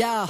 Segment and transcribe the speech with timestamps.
[0.00, 0.26] Yeah.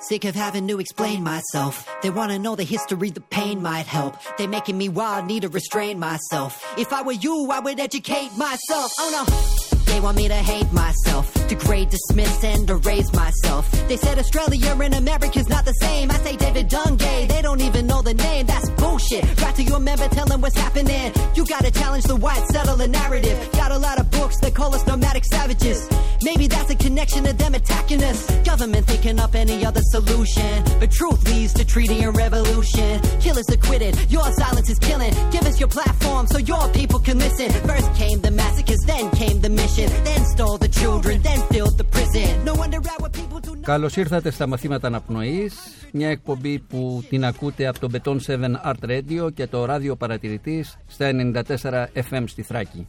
[0.00, 1.86] Sick of having to explain myself.
[2.02, 4.16] They wanna know the history, the pain might help.
[4.38, 6.64] They making me wild, need to restrain myself.
[6.78, 8.90] If I were you, I would educate myself.
[8.98, 9.61] Oh no.
[9.92, 13.70] They want me to hate myself, degrade, dismiss, and erase myself.
[13.88, 16.10] They said Australia and America's not the same.
[16.10, 18.46] I say David Dungay, they don't even know the name.
[18.46, 19.22] That's bullshit.
[19.42, 21.12] Right to your member, tell them what's happening.
[21.34, 23.36] You gotta challenge the white settler narrative.
[23.52, 25.86] Got a lot of books that call us nomadic savages.
[26.22, 28.30] Maybe that's a connection to them attacking us.
[28.46, 30.64] Government thinking up any other solution.
[30.80, 32.98] But truth leads to treaty and revolution.
[33.20, 35.12] Killers acquitted, your silence is killing.
[35.30, 37.50] Give us your platform so your people can listen.
[37.68, 39.81] First came the massacres, then came the mission.
[40.08, 42.44] Then stole the children, then filled the prison.
[42.44, 43.64] No wonder our people do not...
[43.64, 45.54] Καλώς ήρθατε στα μαθήματα αναπνοής,
[45.92, 50.78] μια εκπομπή που την ακούτε από το Beton 7 Art Radio και το ράδιο παρατηρητής
[50.86, 52.86] στα 94 FM στη Θράκη.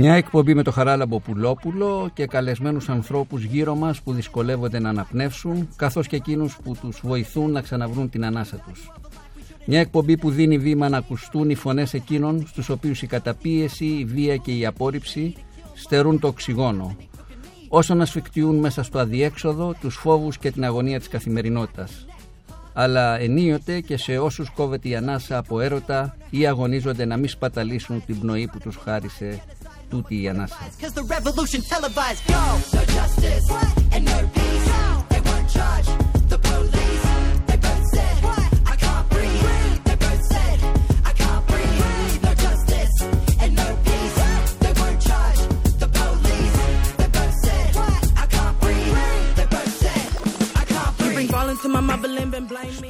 [0.00, 5.68] Μια εκπομπή με το Χαράλαμπο Πουλόπουλο και καλεσμένους ανθρώπους γύρω μας που δυσκολεύονται να αναπνεύσουν
[5.76, 8.92] καθώς και εκείνους που τους βοηθούν να ξαναβρούν την ανάσα τους.
[9.66, 14.04] Μια εκπομπή που δίνει βήμα να ακουστούν οι φωνές εκείνων στους οποίους η καταπίεση, η
[14.04, 15.34] βία και η απόρριψη
[15.74, 16.96] στερούν το οξυγόνο
[17.68, 22.06] όσο να σφιχτιούν μέσα στο αδιέξοδο τους φόβους και την αγωνία της καθημερινότητας
[22.80, 28.04] αλλά ενίοτε και σε όσους κόβεται η ανάσα από έρωτα ή αγωνίζονται να μην σπαταλήσουν
[28.06, 29.40] την πνοή που τους χάρισε
[29.88, 30.56] τούτη η ανάσα.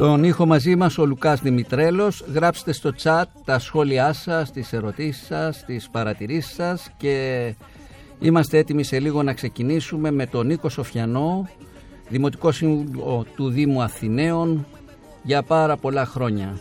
[0.01, 0.19] And blame me.
[0.19, 2.25] Στον ήχο μαζί μας ο Λουκάς Δημητρέλος.
[2.35, 7.55] Γράψτε στο chat τα σχόλιά σας, τις ερωτήσεις σας, τις παρατηρήσεις σας και
[8.21, 11.49] είμαστε έτοιμοι σε λίγο να ξεκινήσουμε με τον Νίκο Σοφιανό,
[12.09, 14.67] Δημοτικό Σύμβουλο του Δήμου Αθηναίων
[15.23, 16.59] για πάρα πολλά χρόνια.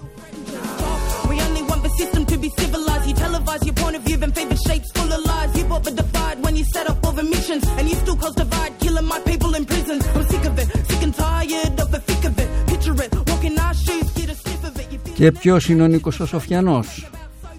[15.17, 17.09] Και ποιος είναι ο Νίκος ο Σοφιανός;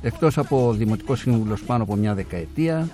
[0.03, 2.89] Εκτός από Δημοτικός Σύμβουλος πάνω από μια δεκαετία,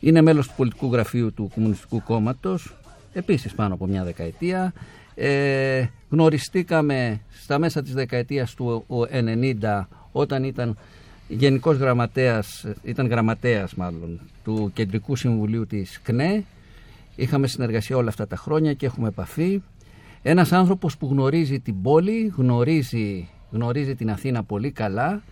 [0.00, 2.74] είναι μέλος του πολιτικού γραφείου του Κομμουνιστικού Κόμματος,
[3.12, 4.72] επίσης πάνω από μια δεκαετία.
[5.14, 10.76] Ε, γνωριστήκαμε στα μέσα της δεκαετίας του 90 όταν ήταν
[11.28, 16.44] γενικός γραμματέας, ήταν γραμματέας μάλλον, του Κεντρικού Συμβουλίου της ΚΝΕ.
[17.16, 19.62] Είχαμε συνεργασία όλα αυτά τα χρόνια και έχουμε επαφή.
[20.22, 25.22] Ένας άνθρωπος που γνωρίζει την πόλη, γνωρίζει, γνωρίζει την Αθήνα πολύ καλά,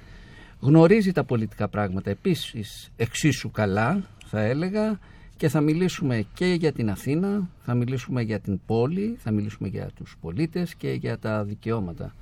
[0.60, 4.98] γνωρίζει τα πολιτικά πράγματα επίσης εξίσου καλά θα έλεγα
[5.36, 9.90] και θα μιλήσουμε και για την Αθήνα, θα μιλήσουμε για την πόλη, θα μιλήσουμε για
[9.96, 12.14] τους πολίτες και για τα δικαιώματα.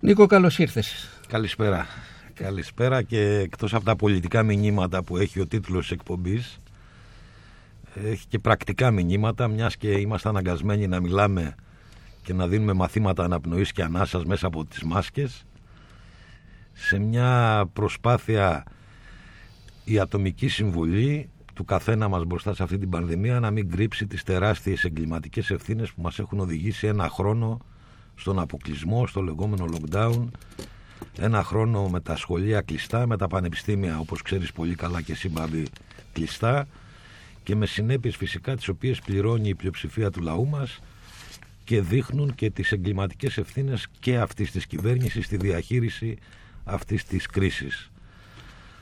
[0.00, 1.08] Νίκο καλώς ήρθες.
[1.28, 1.86] Καλησπέρα.
[2.34, 6.60] Καλησπέρα και εκτός από τα πολιτικά μηνύματα που έχει ο τίτλος της εκπομπής
[8.04, 11.54] έχει και πρακτικά μηνύματα μιας και είμαστε αναγκασμένοι να μιλάμε
[12.26, 15.44] και να δίνουμε μαθήματα αναπνοής και ανάσας μέσα από τις μάσκες.
[16.72, 18.64] Σε μια προσπάθεια
[19.84, 24.22] η ατομική συμβολή του καθένα μας μπροστά σε αυτή την πανδημία να μην κρύψει τις
[24.22, 27.58] τεράστιες εγκληματικές ευθύνες που μας έχουν οδηγήσει ένα χρόνο
[28.14, 30.28] στον αποκλεισμό, στο λεγόμενο lockdown
[31.18, 35.28] ένα χρόνο με τα σχολεία κλειστά, με τα πανεπιστήμια όπως ξέρεις πολύ καλά και εσύ
[35.28, 35.66] Μπάμπη
[36.12, 36.66] κλειστά
[37.42, 40.80] και με συνέπειες φυσικά τις οποίες πληρώνει η πλειοψηφία του λαού μας
[41.66, 46.16] και δείχνουν και τις εγκληματικές ευθύνες και αυτής της κυβέρνησης στη διαχείριση
[46.64, 47.90] αυτής της κρίσης.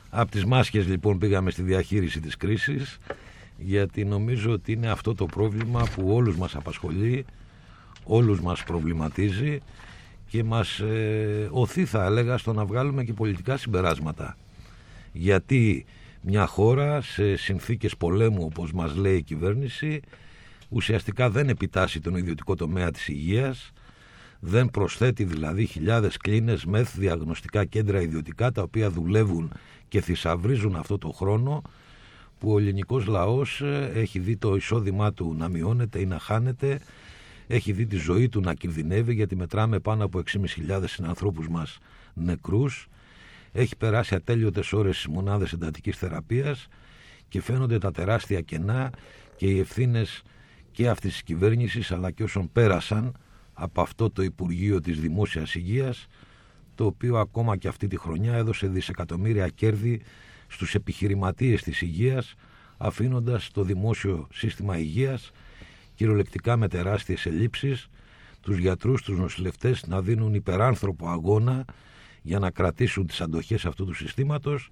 [0.09, 2.97] Από τις μάσκες λοιπόν πήγαμε στη διαχείριση της κρίσης
[3.57, 7.25] γιατί νομίζω ότι είναι αυτό το πρόβλημα που όλους μας απασχολεί,
[8.03, 9.59] όλους μας προβληματίζει
[10.27, 14.37] και μας ε, οθεί θα έλεγα στο να βγάλουμε και πολιτικά συμπεράσματα.
[15.11, 15.85] Γιατί
[16.21, 20.01] μια χώρα σε συνθήκες πολέμου όπως μας λέει η κυβέρνηση
[20.75, 23.71] ουσιαστικά δεν επιτάσσει τον ιδιωτικό τομέα της υγείας
[24.39, 29.51] δεν προσθέτει δηλαδή χιλιάδες κλίνες μεθ διαγνωστικά κέντρα ιδιωτικά τα οποία δουλεύουν
[29.87, 31.61] και θησαυρίζουν αυτό το χρόνο
[32.39, 36.79] που ο ελληνικός λαός ε, έχει δει το εισόδημά του να μειώνεται ή να χάνεται
[37.47, 40.21] έχει δει τη ζωή του να κινδυνεύει γιατί μετράμε πάνω από
[40.67, 41.77] 6.500 συνανθρώπους μας
[42.13, 42.87] νεκρούς.
[43.51, 46.67] Έχει περάσει ατέλειωτες ώρες στις μονάδες εντατικής θεραπείας
[47.27, 48.91] και φαίνονται τα τεράστια κενά
[49.35, 50.23] και οι ευθύνες
[50.75, 53.17] και αυτής της κυβέρνησης αλλά και όσων πέρασαν
[53.53, 56.07] από αυτό το Υπουργείο της Δημόσιας Υγείας
[56.75, 60.01] το οποίο ακόμα και αυτή τη χρονιά έδωσε δισεκατομμύρια κέρδη
[60.47, 62.35] στους επιχειρηματίες της υγείας
[62.77, 65.31] αφήνοντας το δημόσιο σύστημα υγείας
[65.95, 67.87] κυριολεκτικά με τεράστιες ελλείψεις
[68.41, 71.65] τους γιατρούς, τους νοσηλευτές να δίνουν υπεράνθρωπο αγώνα
[72.21, 74.69] για να κρατήσουν τις αντοχές αυτού του συστήματος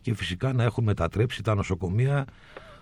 [0.00, 2.24] και φυσικά να έχουν μετατρέψει τα νοσοκομεία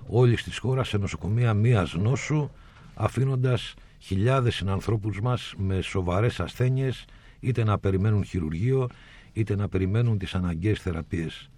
[0.06, 2.50] όλης της χώρας σε νοσοκομεία μίας νόσου
[2.94, 7.04] αφήνοντας χιλιάδες συνανθρώπους μας με σοβαρές ασθένειες
[7.40, 8.88] είτε να περιμένουν χειρουργείο
[9.32, 11.50] είτε να περιμένουν τις αναγκαίες θεραπείες.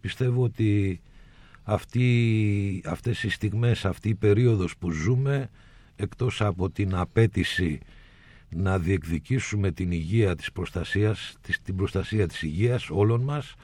[0.00, 1.00] Πιστεύω ότι
[1.62, 5.50] αυτή, αυτές οι στιγμές, αυτή η περίοδος που ζούμε
[5.96, 7.80] εκτός από την απέτηση
[8.48, 13.54] να διεκδικήσουμε την υγεία της προστασίας, την προστασία της υγείας όλων μας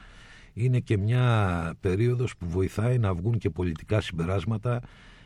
[0.53, 4.81] είναι και μια περίοδος που βοηθάει να βγουν και πολιτικά συμπεράσματα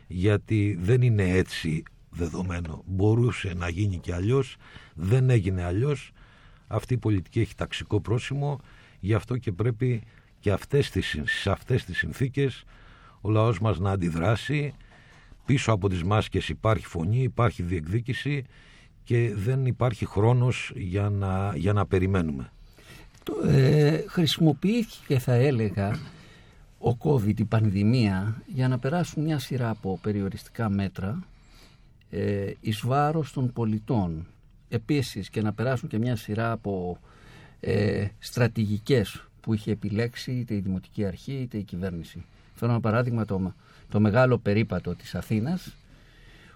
[0.06, 2.82] γιατί δεν είναι έτσι δεδομένο.
[2.86, 4.56] Μπορούσε να γίνει και αλλιώς,
[4.94, 6.10] δεν έγινε αλλιώς.
[6.66, 8.60] Αυτή η πολιτική έχει ταξικό πρόσημο,
[9.00, 10.02] γι' αυτό και πρέπει
[10.40, 12.64] και αυτές τις, σε αυτές τις συνθήκες
[13.20, 14.74] ο λαός μας να αντιδράσει.
[15.44, 18.44] Πίσω από τις μάσκες υπάρχει φωνή, υπάρχει διεκδίκηση
[19.04, 22.52] και δεν υπάρχει χρόνος για να, για να περιμένουμε.
[23.26, 25.98] Το, ε, χρησιμοποιήθηκε θα έλεγα
[26.78, 31.22] ο COVID, η πανδημία, για να περάσουν μια σειρά από περιοριστικά μέτρα
[32.10, 34.26] ε, εις βάρος των πολιτών.
[34.68, 36.98] Επίσης και να περάσουν και μια σειρά από
[37.60, 42.24] ε, στρατηγικές που είχε επιλέξει είτε η Δημοτική Αρχή είτε η κυβέρνηση.
[42.54, 43.52] Φέρω ένα παράδειγμα το,
[43.90, 45.74] το μεγάλο περίπατο της Αθήνας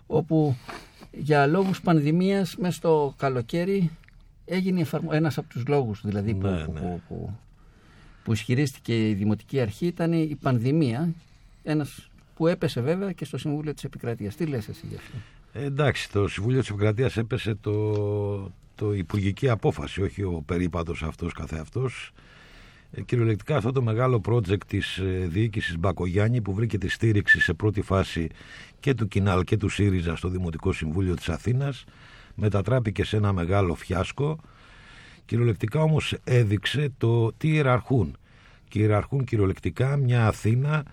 [0.06, 0.56] όπου
[1.12, 3.90] για λόγους πανδημίας μέσα στο καλοκαίρι
[4.50, 6.80] έγινε ένας από τους λόγους δηλαδή που, Ναι, που, ναι.
[6.80, 7.36] που, που,
[8.24, 11.12] που ισχυρίστηκε η Δημοτική Αρχή ήταν η πανδημία
[11.62, 14.34] ένας που έπεσε βέβαια και στο Συμβούλιο της Επικρατείας.
[14.34, 15.16] Τι λες εσύ γι' αυτό;
[15.52, 21.32] Ε, εντάξει, το Συμβούλιο της Επικρατείας έπεσε το, το υπουργική απόφαση, όχι ο περίπατος αυτός
[21.32, 22.12] καθεαυτός.
[22.92, 27.54] Ε, κυριολεκτικά αυτό το μεγάλο project της ε, διοίκησης Μπακογιάννη που βρήκε τη στήριξη σε
[27.54, 28.28] πρώτη φάση
[28.80, 31.84] και του Κινάλ και του ΣΥΡΙΖΑ στο Δημοτικό Συμβούλιο της Αθήνας
[32.34, 34.38] μετατράπηκε σε ένα μεγάλο φιάσκο.
[35.24, 38.16] Κυριολεκτικά όμως έδειξε το τι ιεραρχούν.
[38.68, 40.84] Και ιεραρχούν κυριολεκτικά μια Αθήνα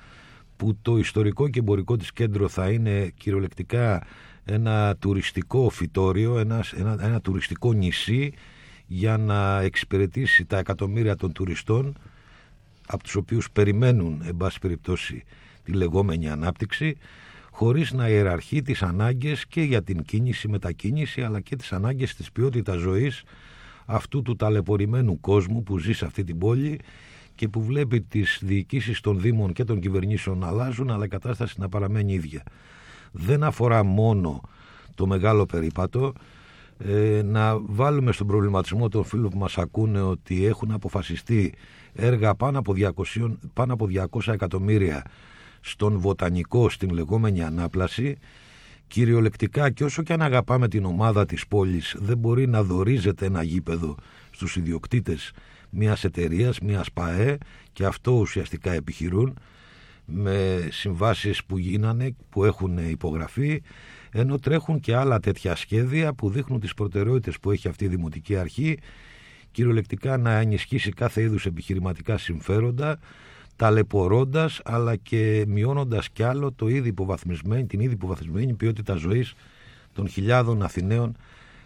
[0.57, 4.07] που το ιστορικό και εμπορικό της κέντρο θα είναι κυριολεκτικά
[4.45, 8.33] ένα τουριστικό φυτόριο, ένα, ένα, ένα τουριστικό νησί
[8.87, 11.97] για να εξυπηρετήσει τα εκατομμύρια των τουριστών
[12.87, 15.23] από τους οποίους περιμένουν εν πάση περιπτώσει
[15.63, 16.97] τη λεγόμενη ανάπτυξη
[17.57, 22.31] χωρίς να ιεραρχεί τις ανάγκες και για την κίνηση μετακίνηση αλλά και τις ανάγκες της
[22.31, 23.23] ποιότητας ζωής
[23.85, 26.79] αυτού του ταλαιπωρημένου κόσμου που ζει σε αυτή την πόλη
[27.35, 31.55] και που βλέπει τις διοικήσεις των Δήμων και των κυβερνήσεων να αλλάζουν αλλά η κατάσταση
[31.59, 32.43] να παραμένει ίδια.
[33.11, 34.41] Δεν αφορά μόνο
[34.95, 36.13] το μεγάλο περίπατο
[36.77, 41.53] ε, να βάλουμε στον προβληματισμό των φίλων που μας ακούνε ότι έχουν αποφασιστεί
[41.93, 42.91] έργα πάνω από 200,
[43.53, 45.03] πάνω από 200 εκατομμύρια
[45.61, 48.17] στον βοτανικό στην λεγόμενη ανάπλαση.
[48.87, 53.43] Κυριολεκτικά και όσο και αν αγαπάμε την ομάδα της πόλης δεν μπορεί να δορίζεται ένα
[53.43, 53.95] γήπεδο
[54.31, 55.31] στους ιδιοκτήτες
[55.69, 57.37] μιας εταιρείας, μιας ΠΑΕ
[57.73, 59.37] και αυτό ουσιαστικά επιχειρούν
[60.05, 63.61] με συμβάσεις που γίνανε, που έχουν υπογραφεί
[64.11, 68.35] ενώ τρέχουν και άλλα τέτοια σχέδια που δείχνουν τις προτεραιότητες που έχει αυτή η Δημοτική
[68.35, 68.77] Αρχή
[69.51, 72.99] κυριολεκτικά να ενισχύσει κάθε είδους επιχειρηματικά συμφέροντα
[73.57, 79.35] ταλαιπωρώντας αλλά και μειώνοντας κι άλλο το ήδη υποβαθμισμένη, την ήδη υποβαθμισμένη ποιότητα ζωής
[79.93, 81.15] των χιλιάδων Αθηναίων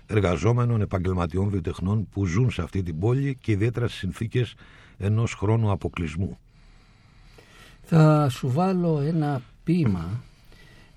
[0.07, 4.53] εργαζόμενων επαγγελματιών βιοτεχνών που ζουν σε αυτή την πόλη και ιδιαίτερα στις συνθήκες
[4.97, 6.37] ενός χρόνου αποκλεισμού.
[7.83, 10.23] Θα σου βάλω ένα ποίημα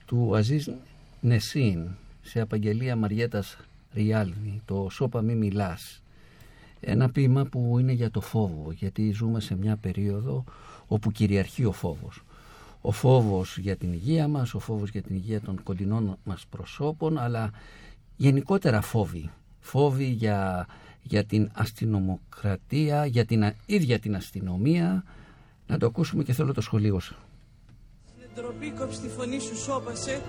[0.06, 0.66] του Αζίζ
[1.20, 1.88] Νεσίν
[2.22, 3.56] σε απαγγελία Μαριέτας
[3.94, 6.02] Ριάλδη, το «Σώπα μη μιλάς».
[6.80, 10.44] Ένα ποίημα που είναι για το φόβο, γιατί ζούμε σε μια περίοδο
[10.86, 12.22] όπου κυριαρχεί ο φόβος.
[12.80, 17.18] Ο φόβος για την υγεία μας, ο φόβος για την υγεία των κοντινών μας προσώπων,
[17.18, 17.50] αλλά
[18.16, 19.30] γενικότερα φόβοι.
[19.60, 20.66] Φόβοι για,
[21.02, 25.04] για την αστυνομοκρατία, για την α- ίδια την αστυνομία.
[25.66, 27.16] Να το ακούσουμε και θέλω το σχολείο σου.
[28.06, 30.22] Στην ντροπή κόψει τη φωνή σου σώπασε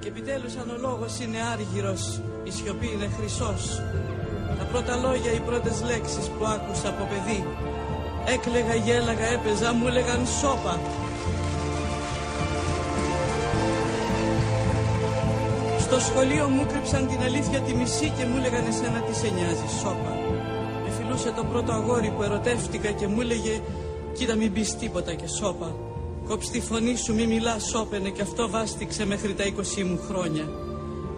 [0.00, 3.80] και επιτέλους αν ο λόγος είναι άργυρος, η σιωπή είναι χρυσός.
[4.58, 7.44] Τα πρώτα λόγια, οι πρώτες λέξεις που άκουσα από παιδί
[8.34, 10.80] έκλαιγα, γέλαγα, έπαιζα, μου έλεγαν σώπα.
[15.80, 19.68] Στο σχολείο μου κρύψαν την αλήθεια τη μισή και μου έλεγαν εσένα τι σε νοιάζει,
[19.80, 20.12] σώπα.
[20.84, 23.60] Με φιλούσε το πρώτο αγόρι που ερωτεύτηκα και μου έλεγε
[24.12, 25.74] κοίτα μην πεις τίποτα και σώπα.
[26.28, 30.44] Κόψ τη φωνή σου μη μιλάς σώπαινε και αυτό βάστηξε μέχρι τα 20 μου χρόνια.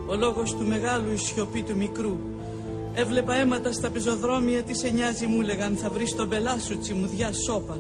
[0.07, 2.17] Ο λόγος του μεγάλου η σιωπή του μικρού.
[3.01, 7.33] Έβλεπα αίματα στα πεζοδρόμια, τι σε νοιάζει μου λέγαν θα βρεις τον πελά σου τσιμουδιά
[7.33, 7.79] σώπα.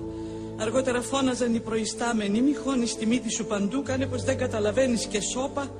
[0.56, 5.20] Αργότερα φώναζαν οι προϊστάμενοι μη χώνεις τη μύτη σου παντού κάνε πως δεν καταλαβαίνεις και
[5.20, 5.70] σώπα.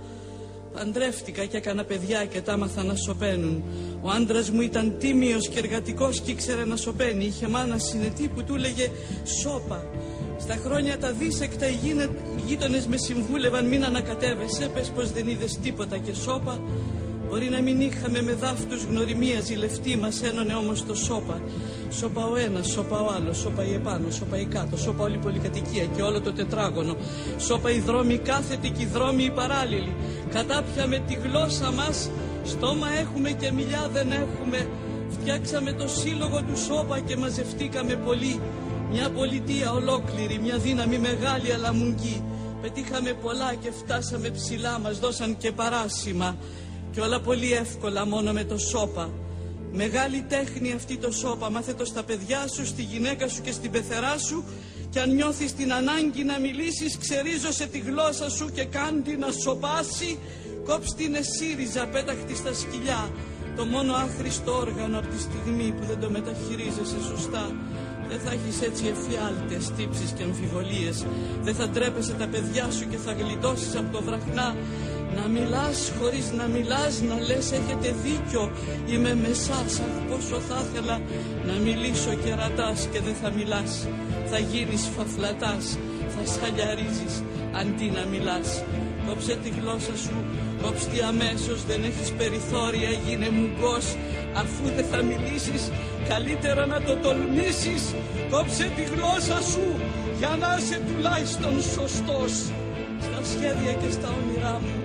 [0.73, 3.63] Παντρεύτηκα και έκανα παιδιά και τα άμαθα να σωπαίνουν.
[4.03, 7.25] Ο άντρας μου ήταν τίμιος και εργατικός και ήξερε να σωπαίνει.
[7.25, 8.91] Είχε μάνα συνετή που του έλεγε
[9.43, 9.85] σώπα.
[10.39, 11.79] Στα χρόνια τα δίσεκτα οι
[12.47, 16.61] γείτονες με συμβούλευαν μην ανακατεύεσαι, πες πως δεν είδες τίποτα και σώπα.
[17.29, 21.41] Μπορεί να μην είχαμε με δάφτους γνωριμίας ζηλευτή μας ένωνε όμως το σώπα.
[21.91, 25.19] Σώπα ο ένας, σώπα ο άλλος, σώπα η επάνω, σώπα η κάτω, σώπα όλη η
[25.19, 26.97] πολυκατοικία και όλο το τετράγωνο.
[27.39, 29.95] Σώπα οι δρόμοι κάθετοι και οι δρόμοι οι παράλληλοι.
[30.31, 32.11] Κατάπια με τη γλώσσα μας,
[32.45, 34.69] στόμα έχουμε και μιλιά δεν έχουμε.
[35.11, 38.41] Φτιάξαμε το σύλλογο του σώπα και μαζευτήκαμε πολύ.
[38.91, 42.23] Μια πολιτεία ολόκληρη, μια δύναμη μεγάλη αλλά μουγγή.
[42.63, 46.37] Πετύχαμε πολλά και φτάσαμε ψηλά, μας δώσαν και παράσημα.
[46.99, 49.11] Και όλα πολύ εύκολα μόνο με το σώπα.
[49.73, 53.71] Μεγάλη τέχνη αυτή το σώπα, μάθε το στα παιδιά σου, στη γυναίκα σου και στην
[53.71, 54.45] πεθερά σου
[54.91, 60.19] και αν νιώθεις την ανάγκη να μιλήσεις ξερίζωσε τη γλώσσα σου και κάντι να σοπάσει
[60.65, 63.11] κόψ την εσύριζα πέταχτη στα σκυλιά
[63.57, 67.53] το μόνο άχρηστο όργανο από τη στιγμή που δεν το μεταχειρίζεσαι σωστά
[68.09, 71.07] δεν θα έχεις έτσι εφιάλτες, τύψεις και αμφιβολίες.
[71.43, 74.57] Δεν θα τρέπεσαι τα παιδιά σου και θα γλιτώσεις από το βραχνά.
[75.17, 78.53] Να μιλάς χωρίς να μιλάς, να λες έχετε δίκιο.
[78.91, 80.97] Είμαι με σας, αχ πόσο θα ήθελα
[81.49, 83.71] να μιλήσω και ρατάς και δεν θα μιλάς.
[84.31, 85.65] Θα γίνεις φαφλατάς,
[86.15, 87.15] θα σχαλιαρίζεις
[87.61, 88.49] αντί να μιλάς.
[89.07, 90.17] Κόψε τη γλώσσα σου,
[90.63, 93.87] κόψτε αμέσως, δεν έχεις περιθώρια, γίνε μουγκός.
[94.43, 95.63] Αφού δεν θα μιλήσεις,
[96.09, 97.83] καλύτερα να το τολμήσεις.
[98.31, 99.65] Κόψε τη γλώσσα σου,
[100.19, 102.33] για να είσαι τουλάχιστον σωστός.
[103.05, 104.78] Στα σχέδια και στα όνειρά μου,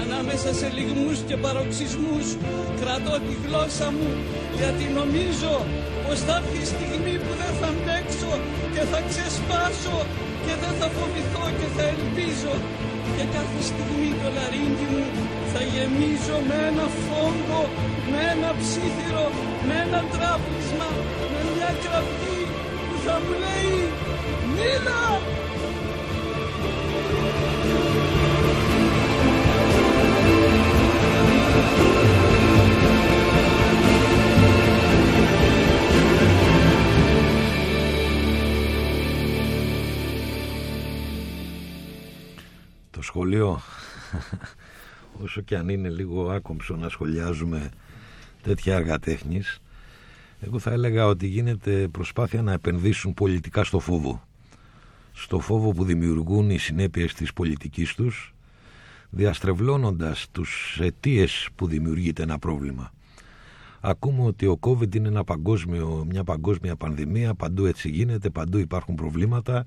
[0.00, 2.26] ανάμεσα σε λιγμούς και παροξισμούς,
[2.80, 4.10] κρατώ τη γλώσσα μου,
[4.58, 5.52] γιατί νομίζω
[6.04, 8.32] πως θα έρθει η στιγμή που δεν θα αντέξω
[8.74, 9.98] και θα ξεσπάσω
[10.44, 12.54] και δεν θα φοβηθώ και θα ελπίζω
[13.16, 15.04] και κάθε στιγμή το λαρίνκι μου
[15.52, 17.62] θα γεμίζω με ένα φόγκο,
[18.10, 19.26] με ένα ψήθυρο,
[19.66, 20.88] με ένα τράπλισμα,
[21.32, 22.40] με μια κραυγή
[22.86, 23.76] που θα μου λέει
[24.54, 25.02] «Μίλα!»
[43.12, 43.60] Σχολείο.
[45.22, 47.70] Όσο και αν είναι λίγο άκομψο να σχολιάζουμε
[48.42, 49.60] τέτοια έργα τέχνης
[50.44, 54.22] εγώ θα έλεγα ότι γίνεται προσπάθεια να επενδύσουν πολιτικά στο φόβο.
[55.12, 58.34] Στο φόβο που δημιουργούν οι συνέπειες της πολιτικής τους
[59.10, 62.92] διαστρεβλώνοντας τους αιτίες που δημιουργείται ένα πρόβλημα.
[63.80, 68.94] Ακούμε ότι ο COVID είναι ένα παγκόσμιο, μια παγκόσμια πανδημία, παντού έτσι γίνεται, παντού υπάρχουν
[68.94, 69.62] προβλήματα,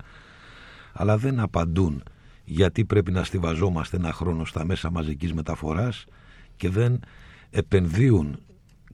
[0.92, 2.02] αλλά δεν απαντούν
[2.48, 6.04] γιατί πρέπει να στηβαζόμαστε ένα χρόνο στα μέσα μαζικής μεταφοράς
[6.56, 7.00] και δεν
[7.50, 8.38] επενδύουν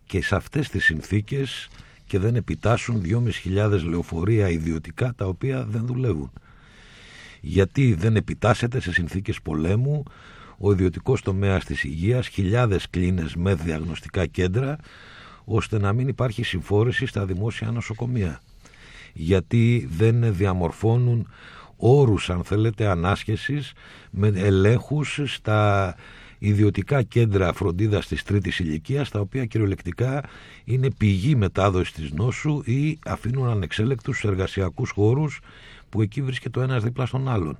[0.06, 1.68] και σε αυτές τις συνθήκες
[2.06, 3.02] και δεν επιτάσσουν
[3.44, 6.32] 2.500 λεωφορεία ιδιωτικά τα οποία δεν δουλεύουν.
[7.40, 10.02] Γιατί δεν επιτάσσεται σε συνθήκες πολέμου
[10.58, 14.78] ο ιδιωτικός τομέας της υγείας, χιλιάδες κλίνες με διαγνωστικά κέντρα,
[15.44, 18.40] ώστε να μην υπάρχει συμφόρηση στα δημόσια νοσοκομεία.
[19.12, 21.28] Γιατί δεν διαμορφώνουν
[21.84, 23.72] όρους αν θέλετε ανάσχεσης
[24.10, 25.94] με ελέγχους στα
[26.38, 30.22] ιδιωτικά κέντρα φροντίδας της τρίτης ηλικίας τα οποία κυριολεκτικά
[30.64, 35.40] είναι πηγή μετάδοσης της νόσου ή αφήνουν ανεξέλεκτους εργασιακούς χώρους
[35.88, 37.58] που εκεί βρίσκεται ο ένας δίπλα στον άλλον.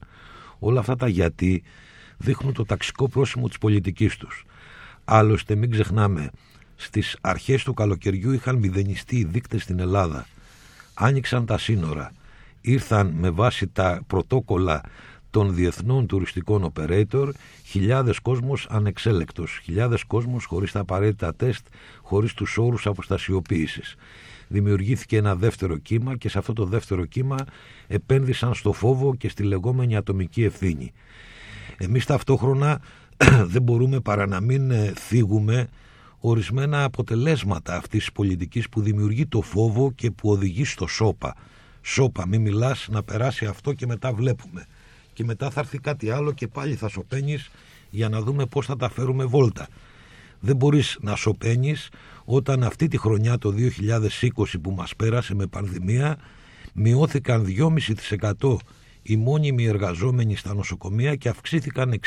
[0.59, 1.63] Όλα αυτά τα γιατί
[2.17, 4.45] δείχνουν το ταξικό πρόσημο της πολιτικής τους.
[5.05, 6.31] Άλλωστε μην ξεχνάμε,
[6.77, 10.27] στις αρχές του καλοκαιριού είχαν μηδενιστεί οι δείκτες στην Ελλάδα.
[10.95, 12.13] Άνοιξαν τα σύνορα
[12.63, 14.81] ήρθαν με βάση τα πρωτόκολλα
[15.31, 17.29] των διεθνών τουριστικών operator
[17.65, 21.67] χιλιάδες κόσμος ανεξέλεκτος, χιλιάδες κόσμος χωρίς τα απαραίτητα τεστ,
[22.03, 23.95] χωρίς τους όρους αποστασιοποίησης.
[24.49, 27.37] Δημιουργήθηκε ένα δεύτερο κύμα και σε αυτό το δεύτερο κύμα
[27.87, 30.93] επένδυσαν στο φόβο και στη λεγόμενη ατομική ευθύνη.
[31.77, 32.81] Εμείς ταυτόχρονα
[33.53, 35.69] δεν μπορούμε παρά να μην ε, θίγουμε
[36.19, 41.37] ορισμένα αποτελέσματα αυτής της πολιτικής που δημιουργεί το φόβο και που οδηγεί στο σώπα
[41.83, 44.67] σώπα, μην μιλάς, να περάσει αυτό και μετά βλέπουμε.
[45.13, 47.51] Και μετά θα έρθει κάτι άλλο και πάλι θα σωπαίνεις
[47.91, 49.69] για να δούμε πώς θα τα φέρουμε βόλτα.
[50.41, 51.89] Δεν μπορείς να σωπαίνεις
[52.25, 56.19] όταν αυτή τη χρονιά το 2020 που μας πέρασε με πανδημία
[56.73, 57.47] μειώθηκαν
[58.41, 58.57] 2,5%
[59.03, 62.01] οι μόνιμοι εργαζόμενοι στα νοσοκομεία και αυξήθηκαν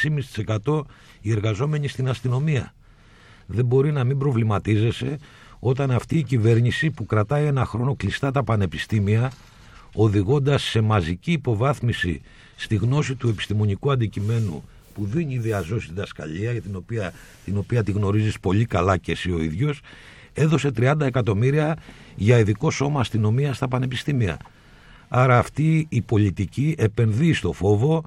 [0.66, 0.82] 6,5%
[1.22, 2.74] οι εργαζόμενοι στην αστυνομία.
[3.46, 5.18] Δεν μπορεί να μην προβληματίζεσαι
[5.60, 9.32] όταν αυτή η κυβέρνηση που κρατάει ένα χρόνο κλειστά τα πανεπιστήμια
[9.96, 12.22] οδηγώντας σε μαζική υποβάθμιση
[12.56, 17.14] στη γνώση του επιστημονικού αντικειμένου που δίνει η διαζώση διδασκαλία για την οποία,
[17.46, 19.82] την οποία τη γνωρίζεις πολύ καλά και εσύ ο ίδιος
[20.34, 21.78] έδωσε 30 εκατομμύρια
[22.16, 24.38] για ειδικό σώμα αστυνομία στα πανεπιστήμια.
[25.08, 28.04] Άρα αυτή η πολιτική επενδύει στο φόβο,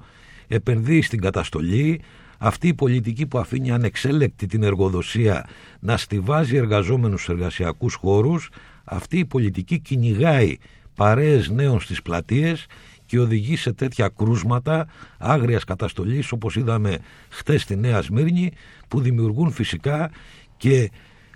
[0.47, 2.01] επενδύει στην καταστολή,
[2.37, 5.47] αυτή η πολιτική που αφήνει ανεξέλεκτη την εργοδοσία
[5.79, 8.49] να στηβάζει εργαζόμενους σε εργασιακούς χώρους,
[8.83, 10.57] αυτή η πολιτική κυνηγάει
[10.99, 12.65] παρέες νέων στις πλατείες
[13.05, 14.87] και οδηγεί σε τέτοια κρούσματα
[15.17, 16.97] άγριας καταστολής όπως είδαμε
[17.29, 18.51] χτες στη Νέα Σμύρνη
[18.87, 20.11] που δημιουργούν φυσικά
[20.57, 20.91] και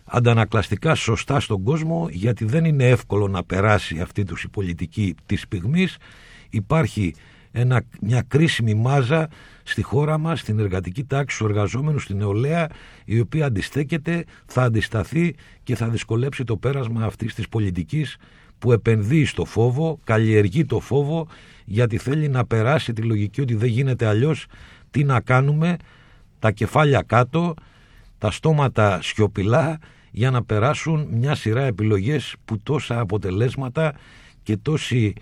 [0.06, 5.48] αντανακλαστικά σωστά στον κόσμο γιατί δεν είναι εύκολο να περάσει αυτή τους η πολιτική της
[5.48, 5.98] πυγμής
[6.50, 7.14] υπάρχει
[7.52, 9.28] ένα, μια κρίσιμη μάζα
[9.64, 12.68] στη χώρα μας, στην εργατική τάξη, στους εργαζόμενους, στην νεολαία
[13.06, 18.18] η οποία αντιστέκεται, θα αντισταθεί και θα δυσκολέψει το πέρασμα αυτής της πολιτικής
[18.64, 21.28] που επενδύει στο φόβο, καλλιεργεί το φόβο
[21.66, 24.46] γιατί θέλει να περάσει τη λογική ότι δεν γίνεται αλλιώς.
[24.92, 25.78] Τι να κάνουμε
[26.40, 27.54] τα κεφάλια κάτω
[28.18, 29.80] τα στόματα σιωπηλά
[30.12, 33.94] για να περάσουν μια σειρά επιλογές που τόσα αποτελέσματα
[34.44, 35.14] και τόση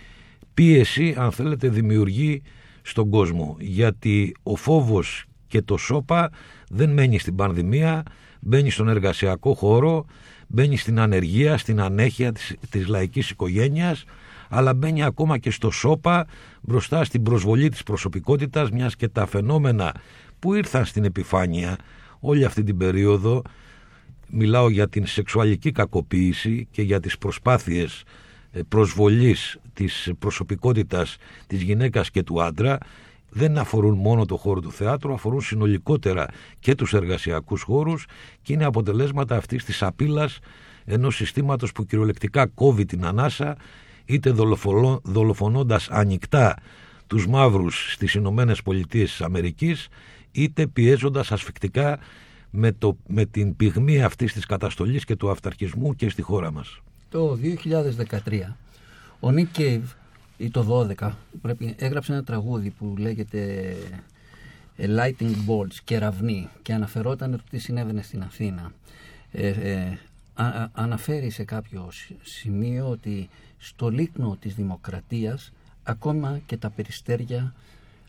[0.54, 2.42] πίεση αν θέλετε δημιουργεί
[2.82, 3.56] στον κόσμο.
[3.60, 6.32] Γιατί ο φόβος και το σώπα
[6.70, 8.04] δεν μένει στην πανδημία
[8.40, 10.06] μπαίνει στον εργασιακό χώρο
[10.52, 14.06] μπαίνει στην ανεργία, στην ανέχεια της, της λαϊκής οικογένειας
[14.54, 16.28] αλλά μπαίνει ακόμα και στο σώπα
[16.62, 19.94] μπροστά στην προσβολή της προσωπικότητας μιας και τα φαινόμενα
[20.40, 21.78] που ήρθαν στην επιφάνεια
[22.20, 23.42] όλη αυτή την περίοδο.
[24.28, 28.04] Μιλάω για την σεξουαλική κακοποίηση και για τις προσπάθειες
[28.52, 32.78] ε, προσβολής της προσωπικότητας της γυναίκας και του άντρα
[33.32, 36.28] δεν αφορούν μόνο το χώρο του θεάτρου, αφορούν συνολικότερα
[36.60, 38.06] και τους εργασιακούς χώρους
[38.42, 40.40] και είναι αποτελέσματα αυτής της απειλής
[40.86, 43.58] ενός συστήματος που κυριολεκτικά κόβει την ανάσα
[44.06, 44.32] είτε
[45.04, 46.56] δολοφονώντας ανοιχτά
[47.08, 49.88] τους μαύρους στις Ηνωμένες Πολιτείες της Αμερικής
[50.32, 52.00] είτε πιέζοντας ασφικτικά
[52.50, 56.82] με, το, με την πυγμή αυτής της καταστολής και του αυταρχισμού και στη χώρα μας.
[57.10, 58.56] Το 2013
[59.20, 59.92] ο Νίκ Κέιβ
[60.42, 63.74] ή το 12 πρέπει, έγραψε ένα τραγούδι που λέγεται
[64.78, 68.72] A Lighting Bolts, κεραυνή και αναφερόταν ότι τι συνέβαινε στην Αθήνα.
[69.32, 69.98] Ε, ε,
[70.72, 71.90] αναφέρει σε κάποιο
[72.22, 75.52] σημείο ότι στο λίκνο της δημοκρατίας
[75.84, 77.54] ακόμα και τα περιστέρια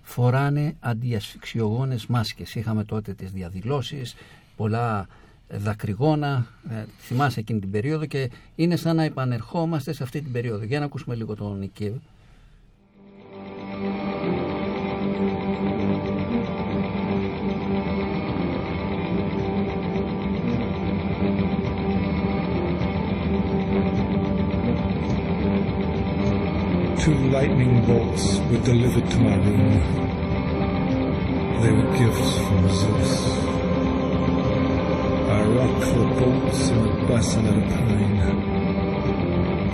[0.02, 2.54] φοράνε αντιασφυξιογόνες μάσκες.
[2.54, 4.14] Είχαμε τότε τις διαδηλώσεις,
[4.56, 5.06] πολλά
[5.48, 10.64] δακρυγόνα, ε, θυμάσαι εκείνη την περίοδο και είναι σαν να επανερχόμαστε σε αυτή την περίοδο.
[10.64, 11.94] Για να ακούσουμε λίγο τον Νικίβ.
[27.02, 29.72] Two lightning bolts were delivered to my room.
[31.60, 33.14] They were gifts from Zeus.
[35.28, 38.20] I rock for bolts in a bus and a pine.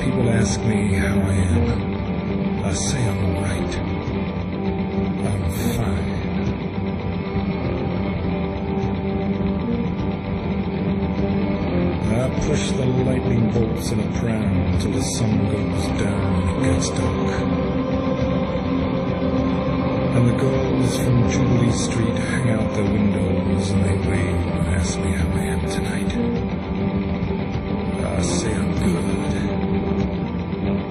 [0.02, 2.64] People ask me how I am.
[2.64, 3.72] I say I'm right.
[5.28, 5.97] I'm fine.
[12.28, 16.74] I push the lightning bolts in a pram till the sun goes down and it
[16.74, 17.40] gets dark.
[20.14, 24.98] And the girls from Jubilee Street hang out their windows and they wave and ask
[24.98, 26.12] me how I am tonight.
[28.04, 29.34] I say I'm good.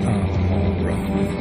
[0.08, 1.38] I'm alright.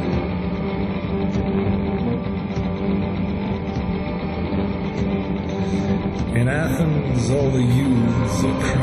[6.37, 8.76] In Athens, all the youths are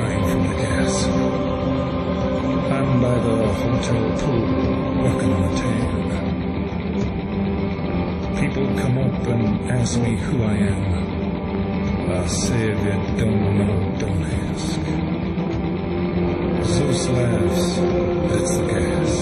[8.40, 12.10] People come up and ask me who I am.
[12.10, 14.80] Uh, I say they don't know, don't ask.
[16.66, 17.76] Zeus laughs,
[18.30, 19.12] that's the gas.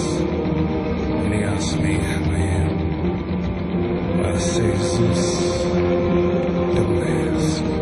[1.24, 2.74] And he asks me how I am.
[4.24, 5.62] I say, Zeus,
[6.76, 7.81] don't ask.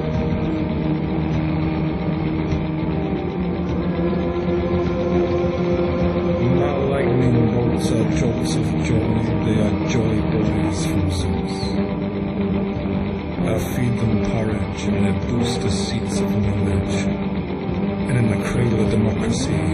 [19.31, 19.71] I see.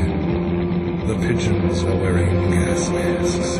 [1.08, 3.50] The pigeons are wearing gas masks.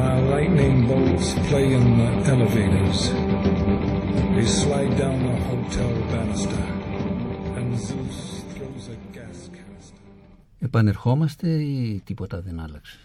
[0.00, 3.00] My lightning bolts play in the elevators.
[10.58, 12.98] Επανερχόμαστε ή τίποτα δεν άλλαξε;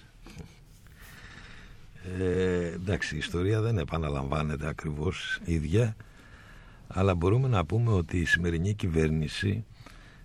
[2.19, 5.95] Ε, εντάξει, η ιστορία δεν επαναλαμβάνεται ακριβώς ίδια
[6.87, 9.65] αλλά μπορούμε να πούμε ότι η σημερινή κυβέρνηση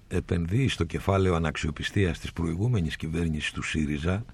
[0.08, 4.24] επενδύει στο κεφάλαιο αναξιοπιστίας της προηγούμενης κυβέρνησης του ΣΥΡΙΖΑ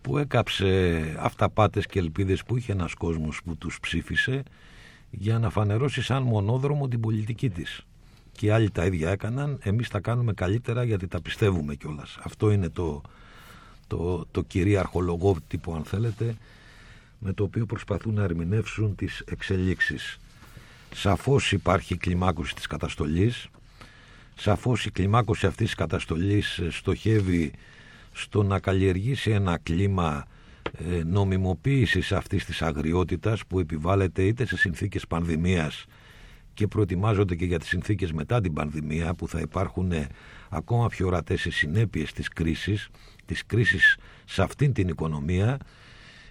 [0.00, 4.42] που έκαψε αυταπάτες και ελπίδες που είχε ένας κόσμος που τους ψήφισε
[5.10, 7.86] για να φανερώσει σαν μονόδρομο την πολιτική της.
[8.32, 12.18] Και οι άλλοι τα ίδια έκαναν, εμείς τα κάνουμε καλύτερα γιατί τα πιστεύουμε κιόλας.
[12.22, 13.02] Αυτό είναι το,
[13.86, 16.36] το, το κυρίαρχο λογότυπο αν θέλετε
[17.18, 20.18] με το οποίο προσπαθούν να ερμηνεύσουν τις εξελίξεις.
[20.94, 23.48] Σαφώς υπάρχει κλιμάκωση της καταστολής,
[24.34, 27.52] σαφώς η κλιμάκωση αυτής της καταστολής στοχεύει
[28.12, 30.26] στο να καλλιεργήσει ένα κλίμα
[30.78, 35.84] ε, νομιμοποίησης αυτής της αγριότητας που επιβάλλεται είτε σε συνθήκες πανδημίας
[36.54, 40.06] και προετοιμάζονται και για τις συνθήκες μετά την πανδημία που θα υπάρχουν ε,
[40.48, 42.88] ακόμα πιο ορατές οι συνέπειες της κρίσης,
[43.24, 45.58] της κρίσης σε αυτήν την οικονομία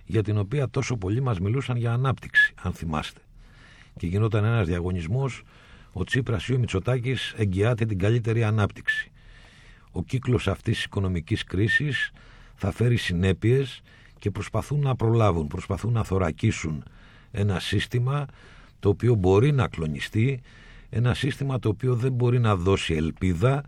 [0.06, 3.21] για την οποία τόσο πολλοί μας μιλούσαν για ανάπτυξη, αν θυμάστε.
[3.98, 5.44] Και γινόταν ένας διαγωνισμός,
[5.94, 9.12] ο Τσίπρας ή ο Μητσοτάκης εγγυάται την καλύτερη ανάπτυξη.
[9.92, 12.12] Ο κύκλος αυτής της οικονομικής κρίσης
[12.56, 13.82] θα φέρει συνέπειες
[14.20, 16.84] και προσπαθούν να προλάβουν, προσπαθούν να θωρακίσουν
[17.32, 18.26] ένα σύστημα
[18.80, 20.42] το οποίο μπορεί να κλονιστεί,
[20.90, 23.64] ένα σύστημα το οποίο δεν μπορεί να δώσει ελπίδα,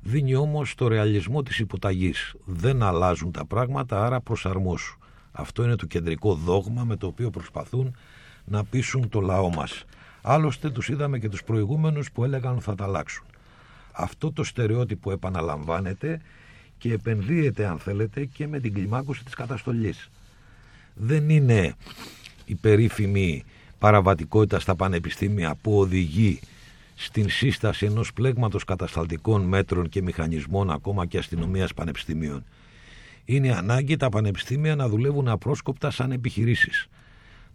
[0.00, 2.34] δίνει όμως το ρεαλισμό της υποταγής.
[2.44, 4.98] Δεν αλλάζουν τα πράγματα, άρα προσαρμόσου.
[5.32, 7.96] Αυτό είναι το κεντρικό δόγμα με το οποίο προσπαθούν
[8.46, 9.84] να πείσουν το λαό μας.
[10.22, 13.24] Άλλωστε τους είδαμε και τους προηγούμενους που έλεγαν θα τα αλλάξουν.
[13.92, 16.20] Αυτό το στερεότυπο επαναλαμβάνεται
[16.78, 20.10] και επενδύεται αν θέλετε και με την κλιμάκωση της καταστολής.
[20.94, 21.74] Δεν είναι
[22.44, 23.44] η περίφημη
[23.78, 26.40] παραβατικότητα στα πανεπιστήμια που οδηγεί
[26.94, 32.44] στην σύσταση ενός πλέγματος κατασταλτικών μέτρων και μηχανισμών ακόμα και αστυνομίας πανεπιστημίων.
[33.24, 36.88] Είναι ανάγκη τα πανεπιστήμια να δουλεύουν απρόσκοπτα σαν επιχειρήσεις.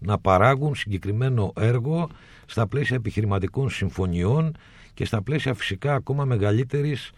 [0.03, 2.09] Να παράγουν συγκεκριμένο έργο
[2.45, 4.57] στα πλαίσια επιχειρηματικών συμφωνιών
[4.93, 7.11] και στα πλαίσια φυσικά ακόμα μεγαλύτερης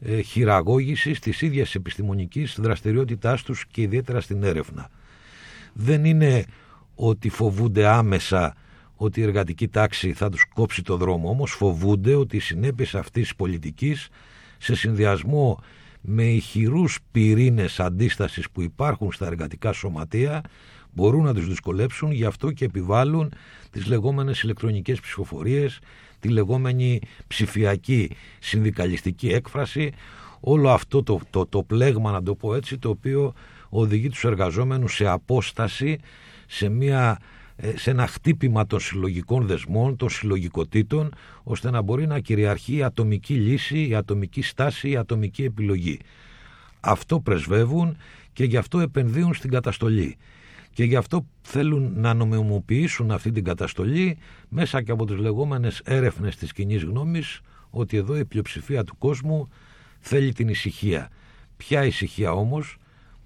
[0.00, 4.90] ε, χειραγώγησης της ίδιας επιστημονικής δραστηριότητάς τους και ιδιαίτερα στην έρευνα.
[5.72, 6.44] Δεν είναι
[6.94, 8.54] ότι φοβούνται άμεσα
[8.96, 13.22] ότι η εργατική τάξη θα τους κόψει το δρόμο, όμως φοβούνται ότι οι συνέπειες αυτής
[13.22, 14.08] της πολιτικής
[14.58, 15.58] σε συνδυασμό
[16.00, 20.40] με ηχηρούς πυρήνες αντίστασης που υπάρχουν στα εργατικά σωματεία
[20.94, 23.32] μπορούν να τους δυσκολέψουν, γι' αυτό και επιβάλλουν
[23.70, 25.78] τις λεγόμενες ηλεκτρονικές ψηφοφορίες,
[26.20, 29.92] τη λεγόμενη ψηφιακή συνδικαλιστική έκφραση,
[30.40, 33.32] όλο αυτό το, το, το πλέγμα να το πω έτσι, το οποίο
[33.68, 35.98] οδηγεί τους εργαζόμενους σε απόσταση,
[36.46, 37.18] σε μια
[37.56, 42.82] ε, σε ένα χτύπημα των συλλογικών δεσμών, των συλλογικοτήτων, ώστε να μπορεί να κυριαρχεί η
[42.82, 45.98] ατομική λύση, η ατομική στάση, η ατομική επιλογή.
[46.80, 47.96] Αυτό πρεσβεύουν
[48.32, 50.16] και γι' αυτό επενδύουν στην καταστολή.
[50.74, 56.36] Και γι' αυτό θέλουν να νομιμοποιήσουν αυτή την καταστολή μέσα και από τις λεγόμενες έρευνες
[56.36, 59.48] της κοινή γνώμης ότι εδώ η πλειοψηφία του κόσμου
[60.00, 61.10] θέλει την ησυχία.
[61.56, 62.78] Ποια ησυχία όμως;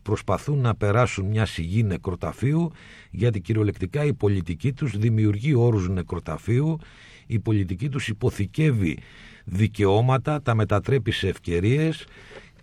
[0.03, 2.73] Προσπαθούν να περάσουν μια σιγή νεκροταφείου
[3.11, 6.79] γιατί κυριολεκτικά η πολιτική τους δημιουργεί όρους νεκροταφείου
[7.27, 8.99] η πολιτική τους υποθηκεύει
[9.45, 12.07] δικαιώματα, τα μετατρέπει σε ευκαιρίες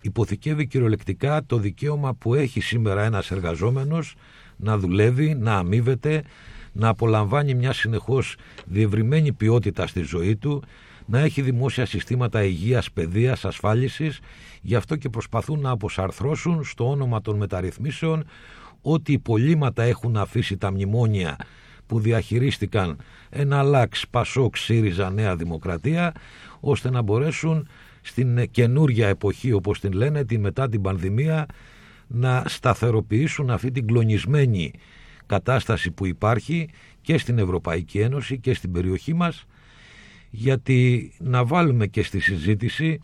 [0.00, 4.14] υποθηκεύει κυριολεκτικά το δικαίωμα που έχει σήμερα ένας εργαζόμενος
[4.56, 6.22] να δουλεύει, να αμείβεται,
[6.72, 10.62] να απολαμβάνει μια συνεχώς διευρυμένη ποιότητα στη ζωή του,
[11.06, 14.20] να έχει δημόσια συστήματα υγείας, παιδείας, ασφάλισης,
[14.62, 18.24] γι' αυτό και προσπαθούν να αποσαρθρώσουν στο όνομα των μεταρρυθμίσεων
[18.82, 21.36] ότι υπολείμματα έχουν αφήσει τα μνημόνια
[21.86, 22.96] που διαχειρίστηκαν
[23.30, 26.12] ένα λάξ, πασόκ, ΣΥΡΙΖΑ, Νέα Δημοκρατία,
[26.60, 27.68] ώστε να μπορέσουν
[28.00, 31.46] στην καινούρια εποχή, όπως την λένε, την μετά την πανδημία,
[32.06, 34.72] να σταθεροποιήσουν αυτή την κλονισμένη
[35.26, 36.68] κατάσταση που υπάρχει
[37.00, 39.44] και στην Ευρωπαϊκή Ένωση και στην περιοχή μας
[40.30, 43.00] γιατί να βάλουμε και στη συζήτηση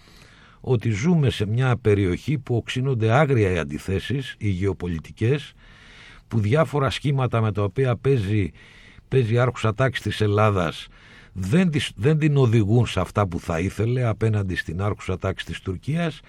[0.61, 5.53] ότι ζούμε σε μια περιοχή που οξύνονται άγρια οι αντιθέσεις, οι γεωπολιτικές,
[6.29, 8.51] που διάφορα σχήματα με τα οποία παίζει,
[9.09, 10.89] παίζει η άρχουσα τάξη της Ελλάδας
[11.33, 16.21] δεν, δεν την οδηγούν σε αυτά που θα ήθελε απέναντι στην άρχουσα τάξη της Τουρκίας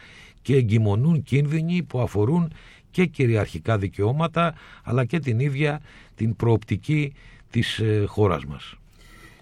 [0.44, 2.54] και εγκυμονούν κίνδυνοι που αφορούν
[2.92, 4.54] και κυριαρχικά δικαιώματα
[4.84, 5.82] αλλά και την ίδια
[6.16, 7.14] την προοπτική
[7.50, 8.76] της ε, χώρας μας.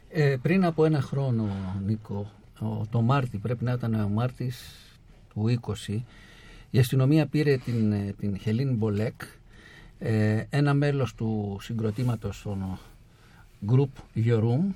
[0.10, 1.48] Ε, πριν από ένα χρόνο,
[1.86, 2.32] Νίκο,
[2.90, 4.76] το Μάρτι, πρέπει να ήταν ο Μάρτης
[5.34, 5.98] του 20,
[6.70, 9.22] η αστυνομία πήρε την, ε, την Χελίν Μπολέκ,
[10.00, 12.80] ε, ένα μέλος του συγκροτήματος των
[13.68, 14.74] Group Yorum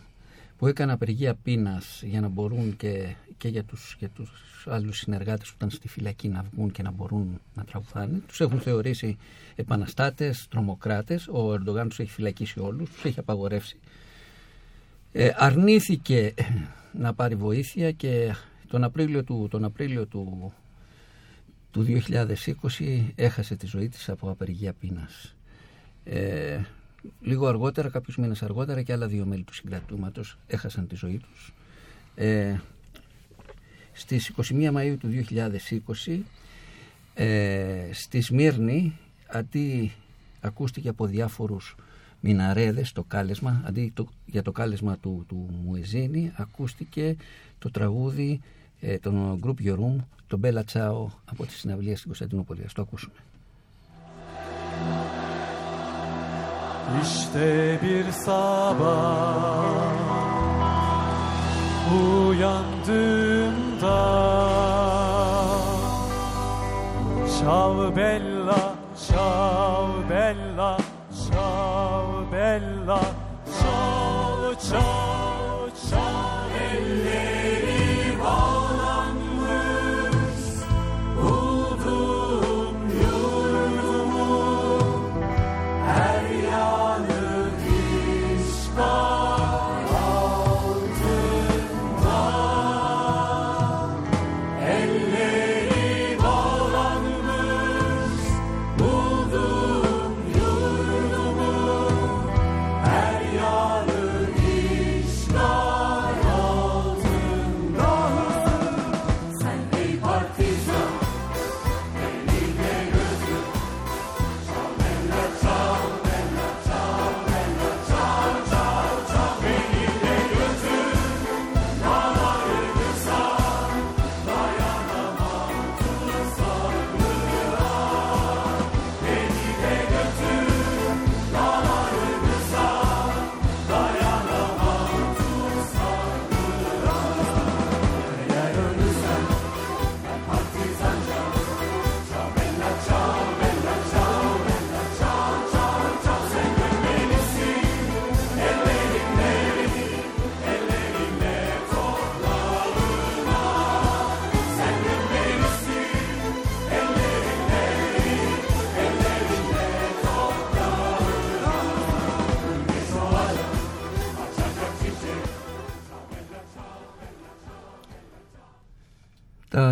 [0.57, 4.29] που έκανε απεργία πείνας για να μπορούν και, και για, τους, για τους
[4.69, 8.21] άλλους συνεργάτες που ήταν στη φυλακή να βγουν και να μπορούν να τραγουδάνε.
[8.27, 9.17] Τους έχουν θεωρήσει
[9.55, 11.27] επαναστάτες, τρομοκράτες.
[11.27, 13.79] Ο Ερντογάν τους έχει φυλακίσει όλους, τους έχει απαγορεύσει.
[15.11, 16.33] Ε, αρνήθηκε
[16.91, 18.35] να πάρει βοήθεια και
[18.67, 20.53] τον Απρίλιο του, τον Απρίλιο του,
[21.71, 21.85] του
[22.79, 25.35] 2020 έχασε τη ζωή της από απεργία πείνας.
[26.03, 26.59] Ε,
[27.21, 31.53] λίγο αργότερα, κάποιους μήνες αργότερα και άλλα δύο μέλη του συγκρατούματος έχασαν τη ζωή τους.
[32.15, 32.55] Ε,
[33.91, 35.09] στις 21 Μαΐου του
[36.05, 36.19] 2020
[37.13, 39.91] ε, στη Σμύρνη αντί
[40.41, 41.75] ακούστηκε από διάφορους
[42.19, 47.15] μιναρέδες το κάλεσμα αντί το, για το κάλεσμα του, του Μουεζίνη ακούστηκε
[47.59, 48.41] το τραγούδι
[48.79, 49.95] ε, των Group Yorum
[50.27, 52.63] το Μπέλα Τσάο από τη συναυλία στην Κωνσταντινούπολη.
[52.63, 53.15] Ας το ακούσουμε.
[57.03, 59.65] İşte bir sabah
[62.27, 63.55] uyandığımda
[67.39, 68.75] Şav bella,
[69.07, 70.77] şav bella,
[71.31, 72.99] şav bella.
[73.59, 77.44] Şav, şav, şav elle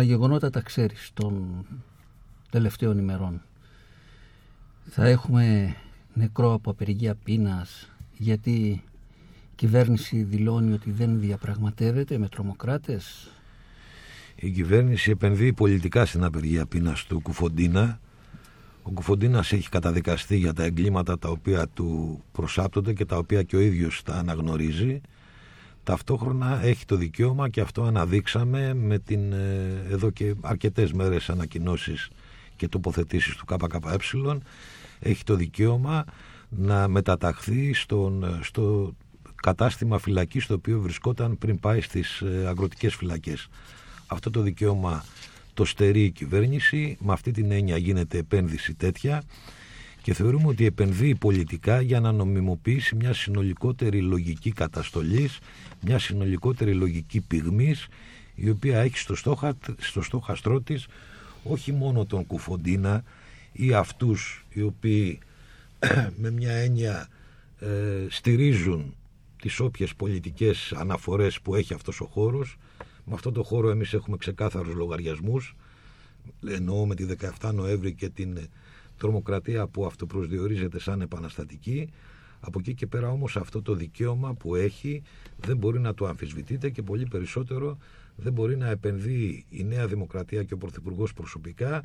[0.04, 1.64] γεγονότα τα ξέρεις των
[2.50, 3.42] τελευταίων ημερών.
[4.84, 5.76] Θα έχουμε
[6.14, 8.82] νεκρό από απεργία πείνας γιατί η
[9.54, 13.28] κυβέρνηση δηλώνει ότι δεν διαπραγματεύεται με τρομοκράτες.
[14.36, 18.00] Η κυβέρνηση επενδύει πολιτικά στην απεργία πείνας του Κουφοντίνα.
[18.82, 23.56] Ο Κουφοντίνας έχει καταδικαστεί για τα εγκλήματα τα οποία του προσάπτονται και τα οποία και
[23.56, 25.00] ο ίδιος τα αναγνωρίζει.
[25.84, 32.10] Ταυτόχρονα έχει το δικαίωμα και αυτό αναδείξαμε με την ε, εδώ και αρκετές μέρες ανακοινώσεις
[32.56, 33.78] και τοποθετήσεις του ΚΚΕ.
[35.00, 36.04] Έχει το δικαίωμα
[36.48, 38.94] να μεταταχθεί στον, στο
[39.34, 43.48] κατάστημα φυλακή στο οποίο βρισκόταν πριν πάει στις ε, αγροτικές φυλακές.
[44.06, 45.04] Αυτό το δικαίωμα
[45.54, 49.22] το στερεί η κυβέρνηση, με αυτή την έννοια γίνεται επένδυση τέτοια
[50.04, 55.38] και θεωρούμε ότι επενδύει πολιτικά για να νομιμοποιήσει μια συνολικότερη λογική καταστολής,
[55.80, 57.88] μια συνολικότερη λογική πυγμής
[58.34, 60.86] η οποία έχει στο, στόχα, στο στόχαστρό της
[61.42, 63.04] όχι μόνο τον Κουφοντίνα
[63.52, 65.18] ή αυτούς οι οποίοι
[66.22, 67.08] με μια έννοια
[67.60, 67.66] ε,
[68.08, 68.94] στηρίζουν
[69.40, 72.56] τις όποιες πολιτικές αναφορές που έχει αυτός ο χώρος.
[73.04, 75.56] Με αυτό το χώρο εμείς έχουμε ξεκάθαρους λογαριασμούς.
[76.46, 77.06] Εννοώ με τη
[77.40, 78.38] 17 Νοέμβρη και την
[78.98, 81.90] τρομοκρατία που αυτοπροσδιορίζεται σαν επαναστατική
[82.40, 85.02] από εκεί και πέρα όμως αυτό το δικαίωμα που έχει
[85.36, 87.78] δεν μπορεί να το αμφισβητείται και πολύ περισσότερο
[88.16, 91.84] δεν μπορεί να επενδύει η Νέα Δημοκρατία και ο Πρωθυπουργός προσωπικά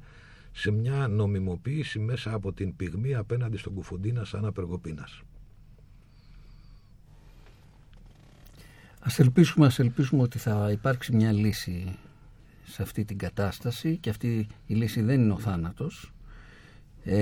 [0.51, 5.21] σε μια νομιμοποίηση μέσα από την πυγμή απέναντι στον Κουφοντίνα σαν απεργοπίνας.
[8.99, 11.97] Ας ελπίσουμε, ας ελπίσουμε ότι θα υπάρξει μια λύση
[12.63, 16.18] σε αυτή την κατάσταση και αυτή η λύση δεν είναι ο θάνατος, ε,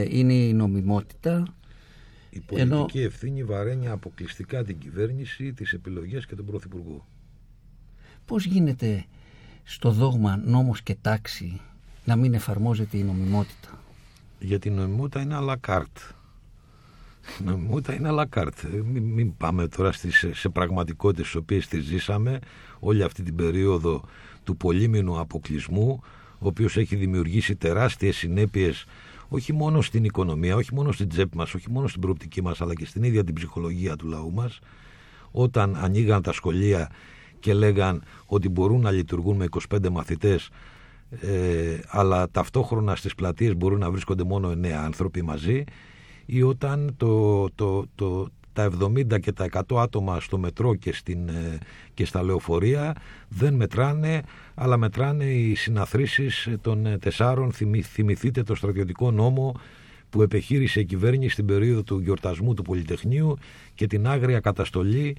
[0.09, 1.55] είναι η νομιμότητα.
[2.29, 3.05] Η πολιτική ενώ...
[3.05, 7.07] ευθύνη βαραίνει αποκλειστικά την κυβέρνηση, τις επιλογές και τον Πρωθυπουργό.
[8.25, 9.05] Πώς γίνεται
[9.63, 11.61] στο δόγμα νόμος και τάξη
[12.05, 13.81] να μην εφαρμόζεται η νομιμότητα;
[14.39, 16.13] Γιατί η νομιμότητα είναι à la carte.
[17.43, 18.63] νομιμότητα είναι à la carte.
[18.73, 22.39] Ε, Μην, μην πάμε τώρα στις, σε πραγματικότητες τις οποίες τις ζήσαμε
[22.79, 24.03] όλη αυτή την περίοδο
[24.43, 25.99] του πολύμηνου αποκλεισμού
[26.39, 28.85] ο οποίος έχει δημιουργήσει τεράστιες συνέπειες
[29.29, 32.73] όχι μόνο στην οικονομία, όχι μόνο στην τσέπη μας, όχι μόνο στην προοπτική μας αλλά
[32.73, 34.59] και στην ίδια την ψυχολογία του λαού μας.
[35.31, 36.89] Όταν ανοίγαν τα σχολεία
[37.39, 40.49] και λέγαν ότι μπορούν να λειτουργούν με 25 μαθητές
[41.09, 45.63] ε, αλλά ταυτόχρονα στις πλατείες μπορούν να βρίσκονται μόνο 9 άνθρωποι μαζί
[46.25, 51.29] ή όταν το, το, το, τα 70 και τα 100 άτομα στο μετρό και, στην,
[51.29, 51.57] ε,
[51.93, 52.95] και στα λεωφορεία
[53.27, 54.21] δεν μετράνε
[54.55, 59.59] αλλά μετράνε οι συναθρήσεις των ε, τεσσάρων Θυμη- θυμηθείτε το στρατιωτικό νόμο
[60.09, 63.37] που επεχείρησε η κυβέρνηση στην περίοδο του γιορτασμού του Πολυτεχνείου
[63.75, 65.15] και την άγρια καταστολή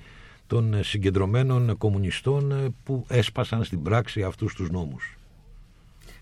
[0.46, 5.18] των ε, συγκεντρωμένων κομμουνιστών ε, που έσπασαν στην πράξη αυτούς τους νόμους.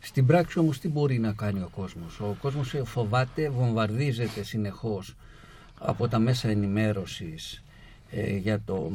[0.00, 5.14] Στην πράξη όμως τι μπορεί να κάνει ο κόσμος; Ο κόσμος ε, φοβάται, βομβαρδίζεται συνεχώς
[5.78, 7.62] από τα μέσα ενημέρωσης
[8.10, 8.92] ε, για το,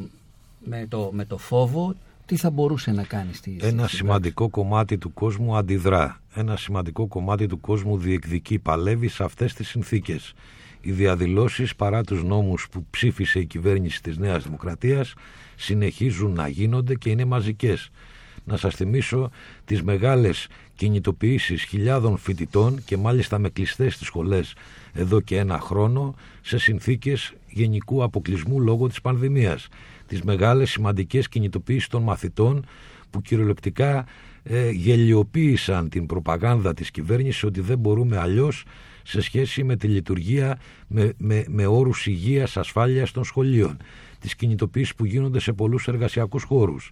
[0.64, 1.94] με, το, με το φόβο.
[2.26, 6.20] Τι θα μπορούσε να κάνει στη στη- Ένα στην σημαντικό κομμάτι του κόσμου αντιδρά.
[6.34, 10.32] Ένα σημαντικό κομμάτι του κόσμου διεκδικεί, παλεύει σε αυτές τις συνθήκες.
[10.80, 15.14] Οι διαδηλώσεις παρά τους νόμους που ψήφισε η κυβέρνηση της Νέας Δημοκρατίας
[15.56, 17.90] συνεχίζουν να γίνονται και είναι μαζικές.
[18.44, 19.30] Να σας θυμίσω
[19.64, 24.54] τις μεγάλες κινητοποιήσεις χιλιάδων φοιτητών και μάλιστα με κλειστές στις σχολές
[24.92, 29.68] εδώ και ένα χρόνο σε συνθήκες γενικού αποκλεισμού λόγω της πανδημίας.
[30.06, 32.66] Τις μεγάλες σημαντικές κινητοποιήσεις των μαθητών
[33.10, 34.06] που κυριολεκτικά
[34.42, 38.64] ε, γελιοποίησαν την προπαγάνδα της κυβέρνησης ότι δεν μπορούμε αλλιώς
[39.02, 43.76] σε σχέση με τη λειτουργία με, με, με όρους υγείας, ασφάλειας των σχολείων.
[44.18, 46.90] Τις κινητοποιήσεις που γίνονται σε πολλούς εργασιακούς χώρους.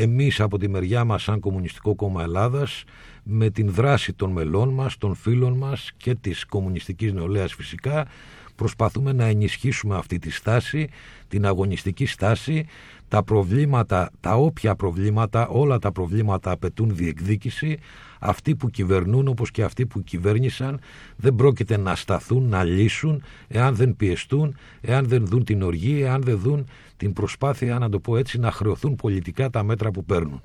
[0.00, 2.84] Εμείς από τη μεριά μας σαν Κομμουνιστικό Κόμμα Ελλάδας
[3.22, 8.06] με την δράση των μελών μας, των φίλων μας και της κομμουνιστικής νεολαίας φυσικά
[8.54, 10.88] προσπαθούμε να ενισχύσουμε αυτή τη στάση,
[11.28, 12.66] την αγωνιστική στάση,
[13.08, 17.78] τα προβλήματα, τα όποια προβλήματα, όλα τα προβλήματα απαιτούν διεκδίκηση,
[18.18, 20.80] αυτοί που κυβερνούν όπως και αυτοί που κυβέρνησαν
[21.16, 26.22] δεν πρόκειται να σταθούν, να λύσουν εάν δεν πιεστούν, εάν δεν δουν την οργή, εάν
[26.22, 26.66] δεν δουν
[26.98, 30.40] την προσπάθεια, να το πω έτσι, να χρεωθούν πολιτικά τα μέτρα που παίρνουν.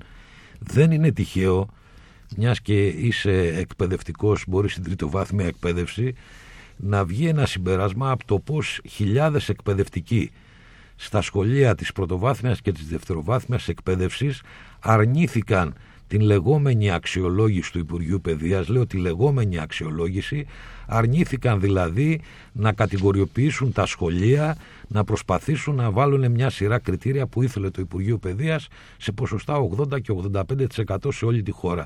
[0.58, 1.68] Δεν είναι τυχαίο,
[2.36, 6.14] μιας και είσαι εκπαιδευτικός, μπορείς στην τριτοβάθμια εκπαίδευση,
[6.76, 10.30] να βγει ένα συμπέρασμα από το πώς χιλιάδες εκπαιδευτικοί
[10.96, 14.42] στα σχολεία της πρωτοβάθμιας και της δευτεροβάθμιας εκπαίδευσης
[14.80, 15.74] αρνήθηκαν
[16.06, 20.46] την λεγόμενη αξιολόγηση του Υπουργείου Παιδείας, λέω τη λεγόμενη αξιολόγηση,
[20.86, 22.20] αρνήθηκαν δηλαδή
[22.52, 24.56] να κατηγοριοποιήσουν τα σχολεία,
[24.88, 30.00] να προσπαθήσουν να βάλουν μια σειρά κριτήρια που ήθελε το Υπουργείο Παιδείας σε ποσοστά 80
[30.02, 30.12] και
[30.96, 31.84] 85% σε όλη τη χώρα.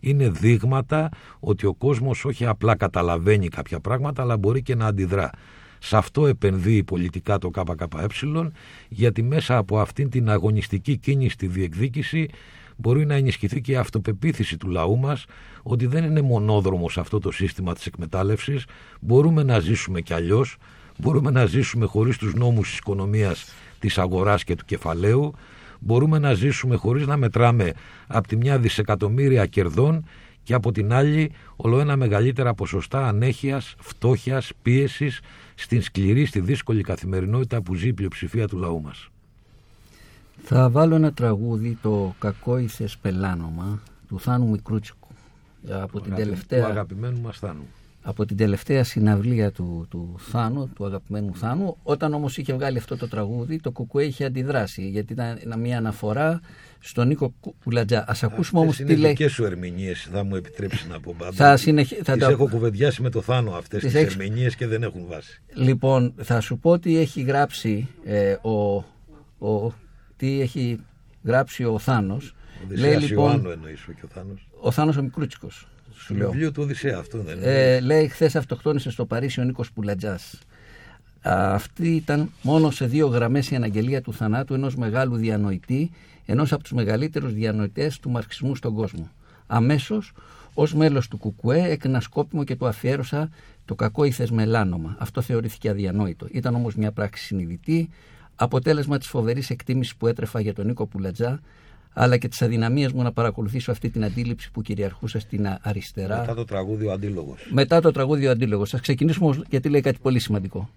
[0.00, 1.08] Είναι δείγματα
[1.40, 5.30] ότι ο κόσμος όχι απλά καταλαβαίνει κάποια πράγματα, αλλά μπορεί και να αντιδρά.
[5.78, 7.86] Σε αυτό επενδύει πολιτικά το ΚΚΕ,
[8.88, 12.28] γιατί μέσα από αυτήν την αγωνιστική κίνηση στη διεκδίκηση
[12.82, 15.24] μπορεί να ενισχυθεί και η αυτοπεποίθηση του λαού μας
[15.62, 18.64] ότι δεν είναι μονόδρομος αυτό το σύστημα της εκμετάλλευσης,
[19.00, 20.56] μπορούμε να ζήσουμε κι αλλιώς,
[20.98, 25.34] μπορούμε να ζήσουμε χωρίς τους νόμους της οικονομίας, της αγοράς και του κεφαλαίου,
[25.80, 27.72] μπορούμε να ζήσουμε χωρίς να μετράμε
[28.06, 30.04] από τη μια δισεκατομμύρια κερδών
[30.42, 35.20] και από την άλλη όλο ένα μεγαλύτερα ποσοστά ανέχειας, φτώχειας, πίεσης
[35.54, 39.11] στην σκληρή, στη δύσκολη καθημερινότητα που ζει η πλειοψηφία του λαού μας.
[40.44, 45.08] Θα βάλω ένα τραγούδι, το «Κακό ήθες πελάνομα» του Θάνου Μικρούτσικου.
[45.70, 47.66] Από την, Του τελευταία, αγαπημένου μας Θάνου.
[48.02, 51.76] από την τελευταία συναυλία του, του Θάνου, του αγαπημένου Θάνου.
[51.82, 56.40] Όταν όμως είχε βγάλει αυτό το τραγούδι, το Κουκουέ είχε αντιδράσει, γιατί ήταν μια αναφορά
[56.80, 58.04] στον Νίκο Κου- Κουλατζά.
[58.08, 59.10] Ας ακούσουμε όμως Αυτές τι είναι λέει.
[59.10, 61.32] δικές σου ερμηνείες, θα μου επιτρέψεις να πω πάντα.
[61.32, 64.56] Θα συνεχι- θα Τις τα- έχω κουβεντιάσει με το Θάνο αυτές Τις τις, έχεις- ερμηνείες
[64.56, 65.42] και δεν έχουν βάση.
[65.54, 68.74] Λοιπόν, θα σου πω τι έχει γράψει ε, ο,
[69.38, 69.72] ο,
[70.22, 70.78] τι έχει
[71.24, 72.34] γράψει ο Θάνος.
[72.64, 74.46] Οδυσσέας Λέει λοιπόν, Ιωάννου εννοείς ο και ο Θάνος.
[74.60, 76.30] ο Θάνος ο Μικρούτσικος, σου Στο λέω.
[76.30, 77.46] βιβλίο του Οδυσσέα αυτό δεν είναι.
[77.46, 80.38] Ε, λέει χθες αυτοκτόνησε στο Παρίσι ο Νίκος Πουλατζάς.
[81.28, 85.90] Α, Αυτή ήταν μόνο σε δύο γραμμές η αναγγελία του θανάτου ενός μεγάλου διανοητή,
[86.26, 89.10] ενός από τους μεγαλύτερους διανοητές του μαρξισμού στον κόσμο.
[89.46, 90.12] Αμέσως,
[90.54, 93.30] ως μέλος του Κουκουέ, έκανα σκόπιμο και του αφιέρωσα
[93.64, 94.96] το κακό ήθες μελάνομα.
[94.98, 96.26] Αυτό θεωρήθηκε αδιανόητο.
[96.30, 97.88] Ήταν όμως μια πράξη συνειδητή,
[98.42, 101.40] αποτέλεσμα της φοβερής εκτίμησης που έτρεφα για τον Νίκο Πουλατζά,
[101.92, 106.34] αλλά και της αδυναμίας μου να παρακολουθήσω αυτή την αντίληψη που κυριαρχούσε στην αριστερά Μετά
[106.34, 107.50] το τραγούδι ο Αντίλογος.
[107.52, 108.70] μετά το τραγούδι ο Αντίλογος.
[108.70, 110.68] Θα ξεκινήσουμε όμως γιατί λέει κάτι πολύ σημαντικό.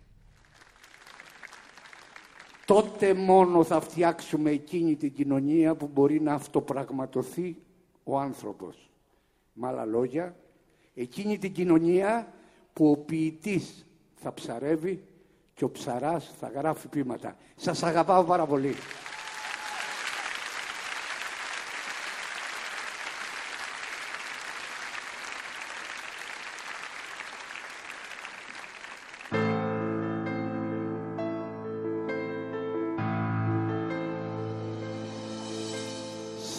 [2.65, 7.57] τότε μόνο θα φτιάξουμε εκείνη την κοινωνία που μπορεί να αυτοπραγματοθεί
[8.03, 8.89] ο άνθρωπος.
[9.53, 10.35] Με άλλα λόγια,
[10.95, 12.27] εκείνη την κοινωνία
[12.73, 13.85] που ο ποιητής
[14.15, 15.03] θα ψαρεύει
[15.55, 17.35] και ο ψαράς θα γράφει πείματα.
[17.55, 18.75] Σας αγαπάω πάρα πολύ.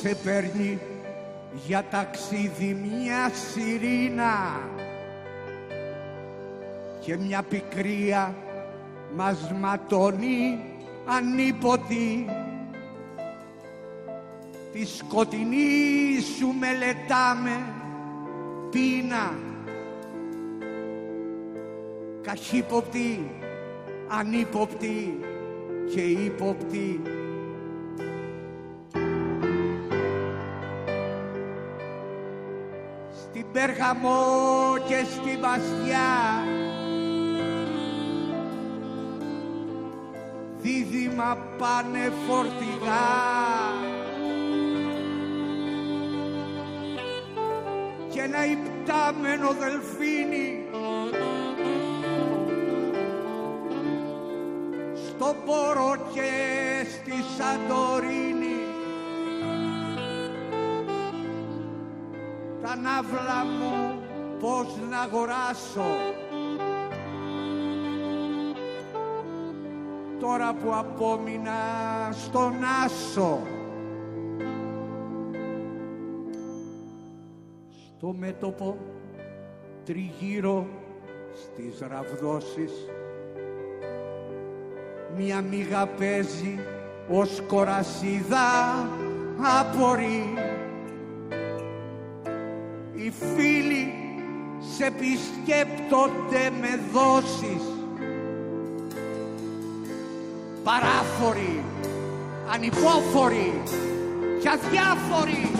[0.00, 0.80] Σε παίρνει
[1.66, 4.60] για ταξίδι μια σιρήνα
[7.00, 8.34] και μια πικρία
[9.14, 10.60] μας ματώνει
[11.06, 12.26] ανίποτη
[14.76, 17.66] τη σκοτεινή σου μελετάμε
[18.70, 19.38] πείνα.
[22.22, 23.30] Καχύποπτη,
[24.08, 25.20] ανύποπτη
[25.94, 27.02] και ύποπτη.
[33.12, 34.18] Στην Πέργαμο
[34.88, 36.44] και στη Βασιά
[40.96, 43.08] δίδυμα πάνε φορτηγά.
[48.10, 50.66] Και ένα υπτάμενο δελφίνι
[55.08, 56.30] στο Πόρο και
[56.90, 58.56] στη Σαντορίνη.
[62.62, 64.02] Τα ναύλα μου
[64.40, 66.24] πώς να αγοράσω
[70.36, 71.52] τώρα που απόμεινα
[72.12, 72.52] στον
[72.84, 73.40] Άσο.
[77.86, 78.76] Στο μέτωπο
[79.84, 80.66] τριγύρω
[81.34, 82.72] στις ραβδόσεις
[85.16, 86.58] μια μίγα παίζει
[87.08, 88.88] ως κορασίδα
[89.60, 90.34] απορεί
[92.92, 93.92] οι φίλοι
[94.58, 97.75] σε επισκέπτονται με δόσεις
[100.66, 101.64] παράφοροι,
[102.52, 103.62] ανυπόφοροι
[104.40, 105.50] και αδιάφοροι.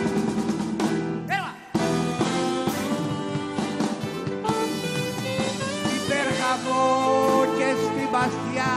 [1.27, 1.55] Έλα!
[5.85, 6.85] Στην Πέργαμο
[7.59, 8.75] και στην Μπαστιά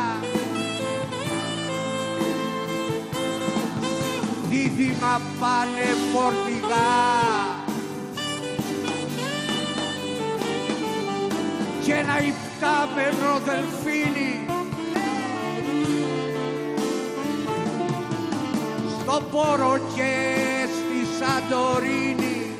[4.50, 6.90] δίδυμα πάνε φορτηγά
[11.86, 14.39] και ένα υπτάμενο δελφίνι
[19.10, 20.14] στο Πόρο και
[20.66, 22.51] στη Σαντορίνη.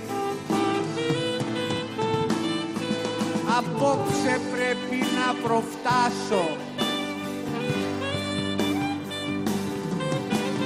[3.58, 6.58] Απόψε πρέπει να προφτάσω.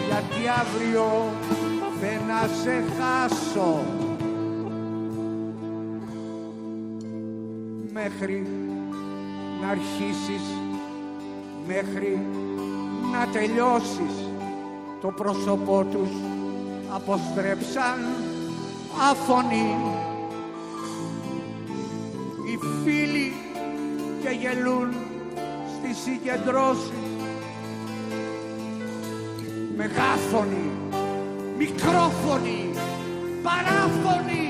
[0.08, 1.32] Γιατί αύριο
[2.00, 3.84] δεν να σε χάσω.
[7.94, 8.48] Μέχρι
[9.62, 10.44] να αρχίσεις
[11.68, 12.20] μέχρι
[13.12, 14.23] να τελειώσεις
[15.04, 16.10] το πρόσωπό τους
[16.96, 18.00] αποστρέψαν
[19.12, 19.76] άφωνοι
[22.46, 23.34] οι φίλοι
[24.22, 24.94] και γελούν
[25.74, 26.92] στις συγκεντρώσεις.
[29.76, 30.72] Μεγάφωνοι,
[31.58, 32.70] μικρόφωνοι,
[33.44, 34.43] παράφωνοι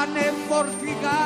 [0.00, 1.22] πάνε φορτηγά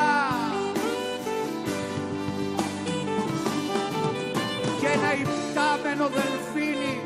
[4.79, 7.01] και ένα υπτάμενο δελφίνι.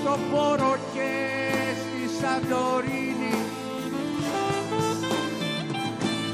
[0.00, 1.10] Στο Πόρο και
[1.80, 3.36] στη Σαντορίνη.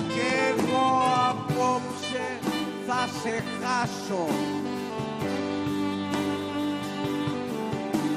[0.09, 2.38] Και εγώ απόψε
[2.86, 4.26] θα σε χάσω.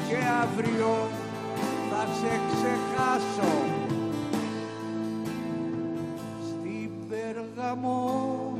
[0.07, 1.12] Και αύριο
[2.05, 3.53] θα σε ξεχάσω.
[6.47, 8.57] Στην Περγαμό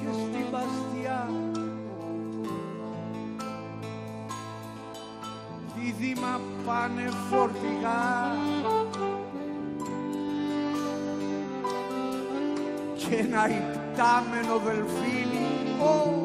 [0.00, 1.30] και στην Μπαστιά
[5.74, 8.36] δίδυμα πάνε φορτηγά.
[12.96, 15.46] Και ένα υπτάμενο δελφίνι.
[15.80, 16.23] Ω!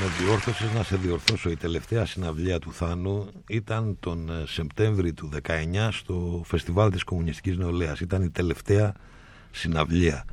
[0.00, 1.50] Με διόρθωσες να σε διορθώσω.
[1.50, 7.56] Η τελευταία συναυλία του Θάνου ήταν τον ε, Σεπτέμβρη του 19 στο Φεστιβάλ της Κομμουνιστικής
[7.56, 8.00] Νεολαίας.
[8.00, 8.94] Ήταν η τελευταία
[9.50, 10.24] συναυλία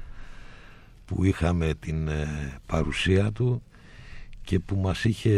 [1.05, 2.27] που είχαμε την ε,
[2.65, 3.63] παρουσία του
[4.41, 5.31] και που μας είχε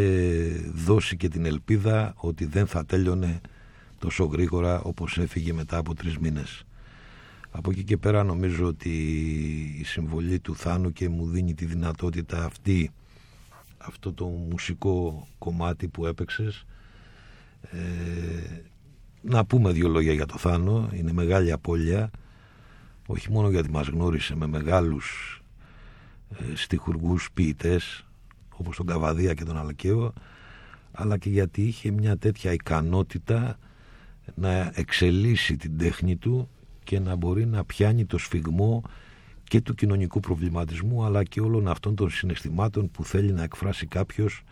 [0.73, 3.41] δώσει και την ελπίδα ότι δεν θα τέλειωνε
[3.99, 6.63] τόσο γρήγορα όπως έφυγε μετά από τρεις μήνες.
[7.51, 8.89] Από εκεί και πέρα νομίζω ότι
[9.79, 12.91] η συμβολή του Θάνου και μου δίνει τη δυνατότητα αυτή
[13.87, 16.65] αυτό το μουσικό κομμάτι που έπαιξες.
[17.61, 18.61] Ε,
[19.21, 20.89] να πούμε δύο λόγια για το Θάνο.
[20.93, 22.11] Είναι μεγάλη απώλεια.
[23.05, 25.39] Όχι μόνο γιατί μας γνώρισε με μεγάλους
[26.29, 28.05] ε, στιχουργούς ποιητές
[28.57, 30.13] όπως τον Καβαδία και τον Αλκαίο
[30.91, 33.57] αλλά και γιατί είχε μια τέτοια ικανότητα
[34.35, 36.49] να εξελίσσει την τέχνη του
[36.83, 38.83] και να μπορεί να πιάνει το σφιγμό
[39.47, 44.43] και του κοινωνικού προβληματισμού αλλά και όλων αυτών των συναισθημάτων που θέλει να εκφράσει κάποιος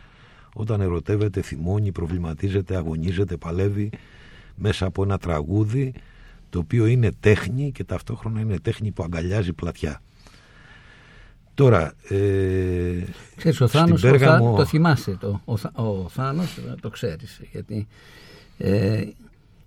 [0.54, 3.90] όταν ερωτεύεται, θυμώνει, προβληματίζεται, αγωνίζεται, παλεύει
[4.56, 5.94] μέσα από ένα τραγούδι
[6.50, 10.02] το οποίο είναι τέχνη και ταυτόχρονα είναι τέχνη που αγκαλιάζει πλατιά.
[11.56, 13.04] Τώρα, ε,
[13.36, 16.76] Ξέρεις, ο στην Θάνος, ο Πέργαμο- Θά- το θυμάσαι το, ο, Θα- ο Θάνος, ε,
[16.82, 17.88] το ξέρεις, γιατί
[18.58, 19.04] ε,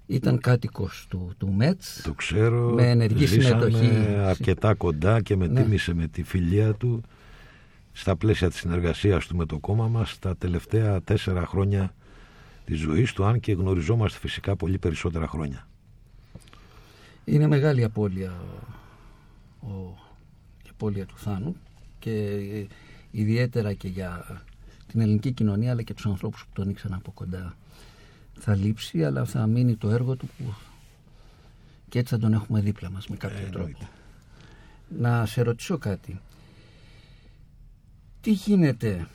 [0.07, 4.15] ήταν κάτοικος του, του ΜΕΤΣ, Το ξέρω, με ενεργή ζήσαμε συμμετοχή.
[4.17, 5.63] αρκετά κοντά και με Ναι.
[5.63, 7.03] τίμησε με τη φιλία του
[7.93, 11.95] στα πλαίσια της συνεργασίας του με το κόμμα μας τα τελευταία τέσσερα χρόνια
[12.65, 15.67] της ζωής του, αν και γνωριζόμαστε φυσικά πολύ περισσότερα χρόνια.
[17.25, 18.33] Είναι μεγάλη απώλεια
[19.61, 19.69] ο,
[20.65, 21.57] η απώλεια του Θάνου
[21.99, 22.67] και ε,
[23.11, 24.43] ιδιαίτερα και για
[24.87, 27.57] την ελληνική κοινωνία αλλά και τους ανθρώπους που τον ήξεραν από κοντά
[28.39, 30.55] θα λείψει αλλά θα μείνει το έργο του που
[31.89, 33.89] και έτσι θα τον έχουμε δίπλα μας με κάποιο τρόπο.
[34.99, 36.20] Να σε ρωτήσω κάτι.
[38.20, 39.07] Τι γίνεται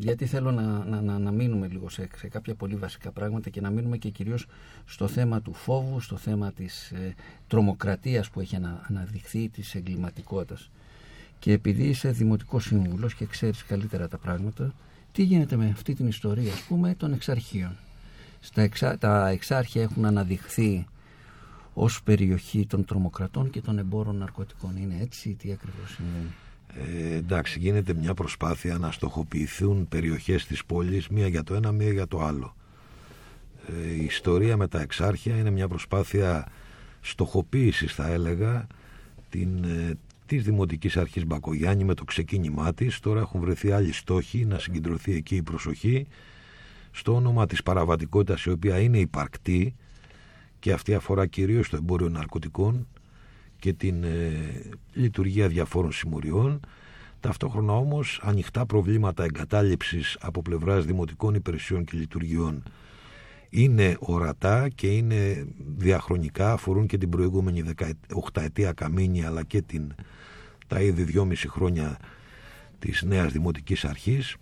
[0.00, 3.60] γιατί θέλω να, να, να, να μείνουμε λίγο σε, σε κάποια πολύ βασικά πράγματα και
[3.60, 4.46] να μείνουμε και κυρίως
[4.86, 7.14] στο θέμα του φόβου, στο θέμα της ε,
[7.46, 10.70] τρομοκρατίας που έχει ανα, αναδειχθεί, της εγκληματικότητας.
[11.38, 14.74] Και επειδή είσαι δημοτικός σύμβουλος και ξέρεις καλύτερα τα πράγματα,
[15.12, 17.76] τι γίνεται με αυτή την ιστορία, ας πούμε, των εξαρχείων;
[18.40, 20.86] Στα εξα, τα εξάρχεια έχουν αναδειχθεί
[21.74, 24.76] ως περιοχή των τρομοκρατών και των εμπόρων ναρκωτικών.
[24.76, 26.34] Είναι έτσι, τι ακριβώς συμβαίνει.
[26.74, 31.92] Ε, εντάξει, γίνεται μια προσπάθεια να στοχοποιηθούν περιοχές της πόλης, μία για το ένα, μία
[31.92, 32.54] για το άλλο.
[33.68, 36.46] Ε, η ιστορία με τα εξάρχεια είναι μια προσπάθεια
[37.00, 38.66] στοχοποίησης, θα έλεγα,
[39.30, 39.94] την, ε,
[40.26, 43.00] της Δημοτικής Αρχής Μπακογιάννη με το ξεκίνημά της.
[43.00, 46.06] Τώρα έχουν βρεθεί άλλοι στόχοι να συγκεντρωθεί εκεί η προσοχή
[46.90, 49.74] στο όνομα της παραβατικότητας η οποία είναι υπαρκτή
[50.58, 52.86] και αυτή αφορά κυρίως το εμπόριο ναρκωτικών
[53.58, 54.60] και την ε,
[54.92, 56.60] λειτουργία διαφόρων συμμοριών.
[57.20, 62.62] Ταυτόχρονα όμως ανοιχτά προβλήματα εγκατάλειψης από πλευράς δημοτικών υπηρεσιών και λειτουργιών
[63.50, 69.94] είναι ορατά και είναι διαχρονικά αφορούν και την προηγούμενη 18 ετία καμίνη αλλά και την,
[70.66, 71.96] τα ήδη δυόμιση χρόνια
[72.78, 74.36] της νέας δημοτικής αρχής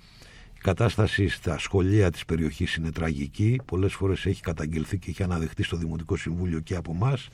[0.58, 3.60] η κατάσταση στα σχολεία της περιοχής είναι τραγική.
[3.64, 7.28] Πολλές φορές έχει καταγγελθεί και έχει αναδεχτεί στο Δημοτικό Συμβούλιο και από εμάς.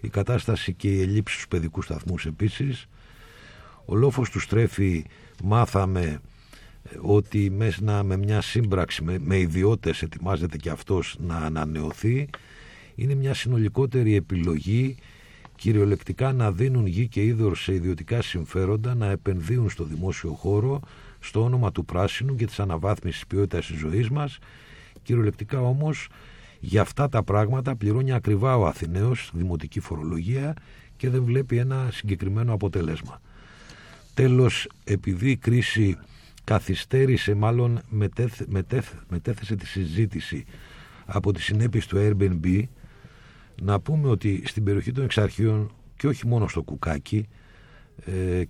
[0.00, 2.86] η κατάσταση και η ελλείψη στους παιδικούς σταθμούς επίσης.
[3.84, 5.04] Ο λόφος του στρέφει
[5.44, 6.20] μάθαμε
[7.00, 12.28] ότι μέσα με μια σύμπραξη με, με ιδιώτες ετοιμάζεται και αυτός να ανανεωθεί.
[12.94, 14.96] Είναι μια συνολικότερη επιλογή.
[15.56, 20.80] Κυριολεκτικά να δίνουν γη και είδωρ σε ιδιωτικά συμφέροντα να επενδύουν στο δημόσιο χώρο
[21.22, 24.38] στο όνομα του πράσινου και της αναβάθμισης ποιότητας της ζωής μας
[25.02, 26.08] κυριολεκτικά όμως
[26.60, 30.54] για αυτά τα πράγματα πληρώνει ακριβά ο Αθηναίος δημοτική φορολογία
[30.96, 33.20] και δεν βλέπει ένα συγκεκριμένο αποτέλεσμα.
[34.14, 35.98] Τέλος, επειδή η κρίση
[36.44, 40.44] καθυστέρησε μάλλον μετέθ, μετέθ, μετέθεσε τη συζήτηση
[41.04, 42.62] από τις συνέπειες του Airbnb
[43.62, 47.41] να πούμε ότι στην περιοχή των εξαρχείων και όχι μόνο στο Κουκάκι ε,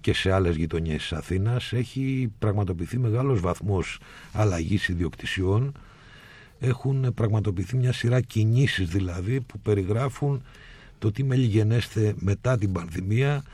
[0.00, 3.98] και σε άλλες γειτονιές της Αθήνας έχει πραγματοποιηθεί μεγάλος βαθμός
[4.32, 5.72] αλλαγής ιδιοκτησιών.
[6.61, 10.42] Έχουν πραγματοποιηθεί μια σειρά κινήσεις δηλαδή που περιγράφουν
[10.98, 13.44] το τι μελιγενέστε μετά την πανδημία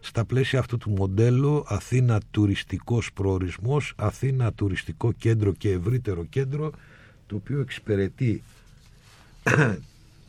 [0.00, 6.70] στα πλαίσια αυτού του μοντέλου Αθήνα τουριστικός προορισμός, Αθήνα τουριστικό κέντρο και ευρύτερο κέντρο
[7.26, 8.42] το οποίο εξυπηρετεί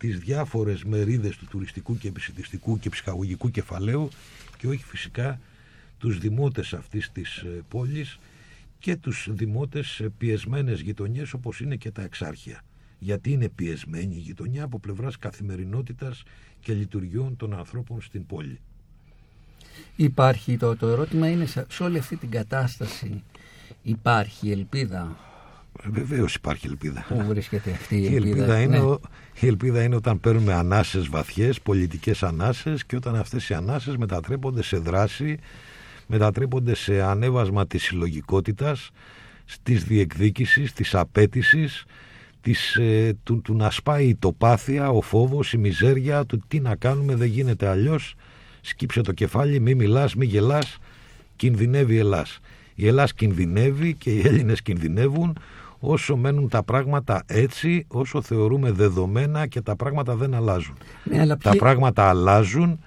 [0.06, 4.10] τις διάφορες μερίδες του τουριστικού και επισητιστικού και ψυχαγωγικού κεφαλαίου
[4.58, 5.40] και όχι φυσικά
[5.98, 8.20] τους δημότες αυτής της ε, πόλης
[8.80, 12.62] και τους δημότες σε πιεσμένες γειτονιές όπως είναι και τα εξάρχεια.
[13.00, 16.24] Γιατί είναι πιεσμένη η γειτονιά από πλευράς καθημερινότητας
[16.60, 18.60] και λειτουργιών των ανθρώπων στην πόλη.
[19.96, 23.24] Υπάρχει το, το ερώτημα είναι σε, σε όλη αυτή την κατάσταση
[23.82, 25.18] Υπάρχει ελπίδα;
[25.84, 27.06] Βεβαίως υπάρχει ελπίδα.
[27.10, 28.84] Πού βρίσκεται αυτή η Η ελπίδα; ελπίδα, είναι, Ναι.
[28.84, 29.00] ο-
[29.40, 34.64] η ελπίδα είναι όταν παίρνουμε ανάσες βαθιές, πολιτικές ανάσες και όταν αυτές οι ανάσες μετατρέπονται
[34.64, 35.38] σε δράση,
[36.08, 38.90] μετατρέπονται σε ανέβασμα της συλλογικότητας,
[39.64, 41.86] της διεκδίκησης, της απέτησης,
[42.42, 46.76] της, ε, του, του να σπάει η τοπάθεια, ο φόβος, η μιζέρια, του τι να
[46.76, 48.16] κάνουμε, δεν γίνεται αλλιώς,
[48.62, 50.78] σκύψε το κεφάλι, μη μιλάς, μη γελάς,
[51.36, 52.40] κινδυνεύει η Ελλάς.
[52.76, 55.38] Η Ελλάς κινδυνεύει και οι Έλληνες κινδυνεύουν
[55.86, 60.78] όσο μένουν τα πράγματα έτσι, όσο θεωρούμε δεδομένα και τα πράγματα δεν αλλάζουν.
[61.04, 62.80] Ναι, αλλά Τα ποιοι- πράγματα αλλάζουν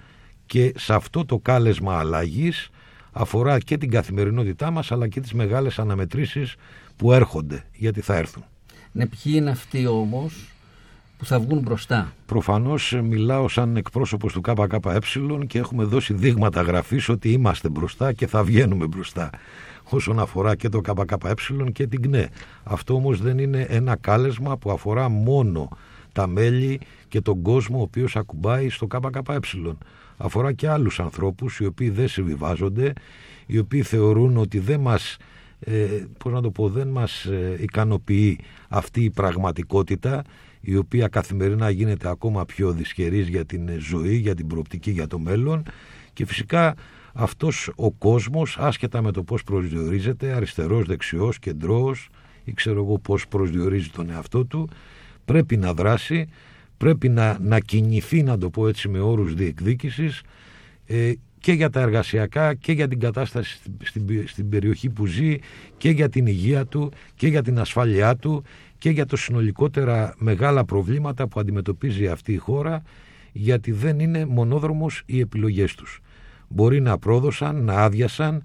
[0.45, 2.69] και σε αυτό το κάλεσμα αλλαγής
[3.11, 6.55] αφορά και την καθημερινότητά μας αλλά και τις μεγάλες αναμετρήσεις
[6.95, 8.43] που έρχονται, γιατί θα έρθουν.
[8.91, 10.49] Ναι, ποιοι είναι αυτοί όμως
[11.17, 14.79] που θα βγουν μπροστά; Προφανώς ε, μιλάω σαν εκπρόσωπος του ΚΚΕ
[15.47, 19.29] και έχουμε δώσει δείγματα γραφής ότι είμαστε μπροστά και θα βγαίνουμε μπροστά
[19.89, 21.15] όσον αφορά και το ΚΚΕ
[21.71, 22.29] και την ΚΝΕ.
[22.63, 25.69] Αυτό όμως δεν είναι ένα κάλεσμα που αφορά μόνο
[26.11, 29.39] τα μέλη και τον κόσμο ο οποίος ακουμπάει στο ΚΚΕ.
[30.17, 32.93] Αφορά και άλλους ανθρώπους οι οποίοι δεν συμβιβάζονται,
[33.45, 35.17] οι οποίοι θεωρούν ότι δεν μας
[35.59, 40.23] ε, πώς να το πω, δεν μας ε, ικανοποιεί αυτή η πραγματικότητα
[40.61, 45.07] η οποία καθημερινά γίνεται ακόμα πιο δυσχερής για την ε, ζωή, για την προοπτική, για
[45.07, 45.63] το μέλλον
[46.13, 46.75] και φυσικά
[47.13, 52.09] αυτός ο κόσμος άσχετα με το πώς προσδιορίζεται αριστερός, δεξιός, κεντρός
[52.43, 54.69] ή ξέρω εγώ πώς προσδιορίζει τον εαυτό του
[55.25, 56.27] πρέπει να δράσει
[56.77, 60.21] πρέπει να, να κινηθεί να το πω έτσι με όρους διεκδίκησης
[60.85, 65.35] ε, και για τα εργασιακά και για την κατάσταση στην, στην, στην περιοχή που ζει
[65.77, 68.43] και για την υγεία του και για την ασφάλειά του
[68.77, 72.83] και για το συνολικότερα μεγάλα προβλήματα που αντιμετωπίζει αυτή η χώρα
[73.31, 76.01] γιατί δεν είναι μονόδρομος οι επιλογές τους.
[76.49, 78.43] Μπορεί να πρόδωσαν, να άδειασαν,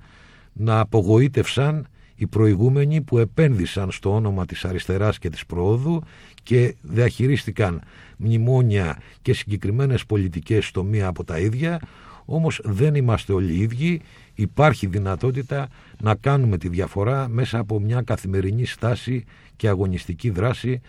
[0.52, 6.02] να απογοήτευσαν οι προηγούμενοι που επένδυσαν στο όνομα της αριστεράς και της προόδου
[6.42, 7.82] και διαχειρίστηκαν
[8.16, 11.80] μνημόνια και συγκεκριμένες πολιτικές στο μία από τα ίδια
[12.24, 14.00] όμως δεν είμαστε όλοι ίδιοι
[14.34, 15.68] υπάρχει δυνατότητα
[16.02, 19.24] να κάνουμε τη διαφορά μέσα από μια καθημερινή στάση
[19.56, 20.80] και αγωνιστική δράση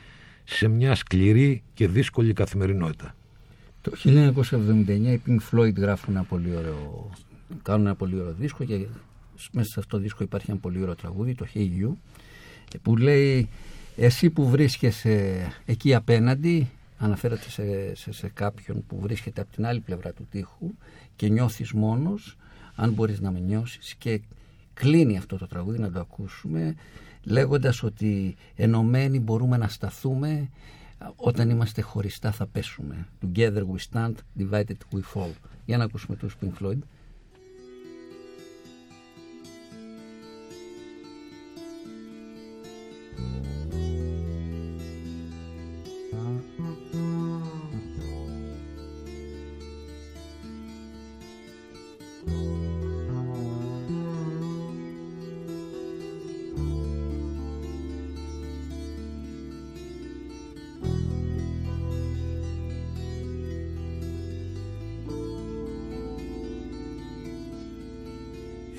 [0.43, 3.15] σε μια σκληρή και δύσκολη καθημερινότητα.
[3.85, 7.09] Το 1979 οι Pink Floyd γράφουν ένα πολύ ωραίο,
[7.61, 8.85] κάνουν ένα πολύ ωραίο δίσκο και
[9.51, 11.91] μέσα σε αυτό το δίσκο υπάρχει ένα πολύ ωραίο τραγούδι, το Hey You,
[12.81, 13.49] που λέει
[13.95, 19.79] εσύ που βρίσκεσαι εκεί απέναντι, αναφέρεται σε, σε, σε κάποιον που βρίσκεται από την άλλη
[19.79, 20.73] πλευρά του τοίχου
[21.15, 22.37] και νιώθεις μόνος,
[22.75, 24.21] αν μπορείς να με νιώσεις και
[24.73, 26.75] κλείνει αυτό το τραγούδι να το ακούσουμε
[27.23, 30.49] λέγοντας ότι ενωμένοι μπορούμε να σταθούμε
[31.15, 33.07] όταν είμαστε χωριστά θα πέσουμε.
[33.21, 35.31] Together we stand, divided we fall.
[35.65, 36.79] Για να ακούσουμε τους Pink Floyd.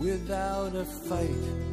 [0.00, 1.67] Without a fight.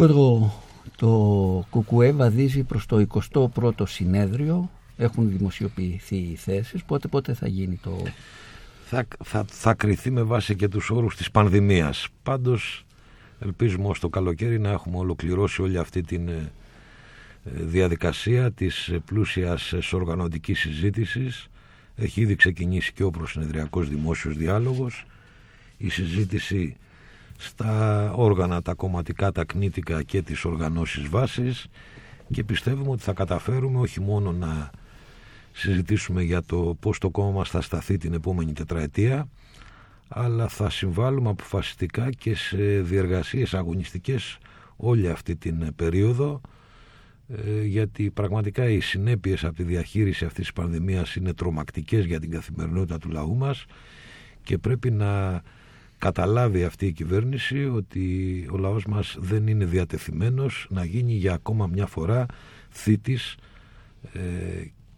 [0.00, 0.52] Νίκο, το,
[1.70, 4.70] το ΚΚΕ βαδίζει προς το 21ο συνέδριο.
[4.96, 6.84] Έχουν δημοσιοποιηθεί οι θέσεις.
[6.84, 8.02] Πότε, πότε θα γίνει το...
[8.84, 12.08] θα, θα, θα κριθεί με βάση και τους όρους της πανδημίας.
[12.22, 12.84] Πάντως
[13.40, 16.52] ελπίζουμε ως το καλοκαίρι να έχουμε ολοκληρώσει όλη αυτή την ε,
[17.44, 21.46] ε, διαδικασία της ε, πλούσιας ε, οργανωτικής συζήτησης.
[21.96, 25.06] Έχει ήδη ξεκινήσει και ο προσυνεδριακός δημόσιος διάλογος.
[25.76, 26.76] Η συζήτηση
[27.42, 31.66] στα όργανα, τα κομματικά, τα κνήτικα και τις οργανώσεις βάσης
[32.30, 34.70] και πιστεύουμε ότι θα καταφέρουμε όχι μόνο να
[35.52, 39.28] συζητήσουμε για το πώς το κόμμα μας θα σταθεί την επόμενη τετραετία
[40.08, 44.38] αλλά θα συμβάλλουμε αποφασιστικά και σε διεργασίες αγωνιστικές
[44.76, 46.40] όλη αυτή την περίοδο
[47.28, 52.30] ε, γιατί πραγματικά οι συνέπειες από τη διαχείριση αυτής της πανδημίας είναι τρομακτικές για την
[52.30, 53.64] καθημερινότητα του λαού μας
[54.42, 55.42] και πρέπει να
[56.02, 58.04] καταλάβει αυτή η κυβέρνηση ότι
[58.52, 62.26] ο λαός μας δεν είναι διατεθειμένος να γίνει για ακόμα μια φορά
[62.70, 63.36] θήτης
[64.12, 64.20] ε,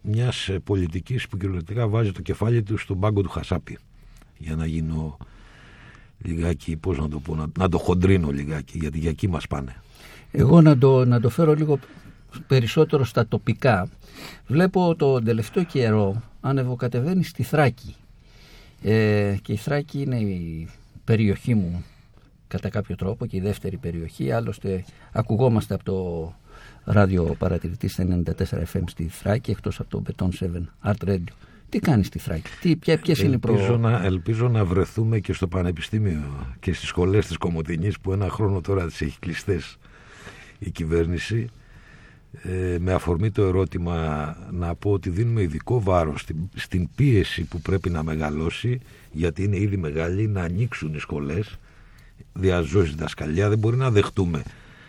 [0.02, 3.78] μιας ε, πολιτικής που κυριολεκτικά βάζει το κεφάλι του στον πάγκο του Χασάπη
[4.38, 5.16] για να γίνω
[6.18, 9.82] λιγάκι, πώς να το πω, να, να το χοντρίνω λιγάκι γιατί για εκεί μας πάνε.
[10.30, 11.78] Εγώ να το, να το φέρω λίγο
[12.46, 13.88] περισσότερο στα τοπικά.
[14.46, 17.94] Βλέπω το τελευταίο καιρό ανεβοκατεβαίνει στη Θράκη.
[18.82, 20.68] Ε, και η Θράκη είναι η
[21.04, 21.84] περιοχή μου
[22.48, 24.32] κατά κάποιο τρόπο και η δεύτερη περιοχή.
[24.32, 26.32] Άλλωστε ακουγόμαστε από το
[26.84, 28.32] ράδιο παρατηρητή στα 94
[28.72, 30.46] FM στη Θράκη εκτός από το Beton 7
[30.84, 31.32] Art Radio.
[31.68, 33.76] Τι κάνεις στη Θράκη, τι, ποια, ποιες είναι οι ελπίζω, προ...
[33.76, 36.22] να, ελπίζω να βρεθούμε και στο Πανεπιστήμιο
[36.60, 39.76] και στις σχολές της Κομωτινής που ένα χρόνο τώρα τις έχει κλειστές
[40.58, 41.48] η κυβέρνηση
[42.42, 47.60] ε, με αφορμή το ερώτημα να πω ότι δίνουμε ειδικό βάρος στην, στην πίεση που
[47.60, 48.80] πρέπει να μεγαλώσει
[49.12, 51.58] γιατί είναι ήδη μεγάλη να ανοίξουν οι σχολές.
[52.32, 54.42] Διαζώσει διδασκαλία δεν μπορεί να δεχτούμε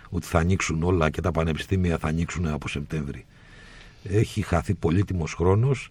[0.10, 3.26] ότι θα ανοίξουν όλα και τα πανεπιστήμια θα ανοίξουν από Σεπτέμβρη.
[4.04, 5.90] Έχει χαθεί πολύτιμος χρόνος.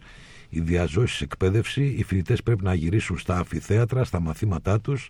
[0.48, 1.84] Η διαζώσεις εκπαίδευση.
[1.84, 5.08] Οι φοιτητές πρέπει να γυρίσουν στα αμφιθέατρα στα μαθήματά τους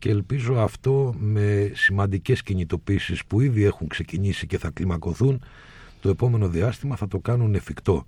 [0.00, 5.42] και ελπίζω αυτό με σημαντικές κινητοποίησεις που ήδη έχουν ξεκινήσει και θα κλιμακωθούν
[6.00, 8.06] το επόμενο διάστημα θα το κάνουν εφικτό.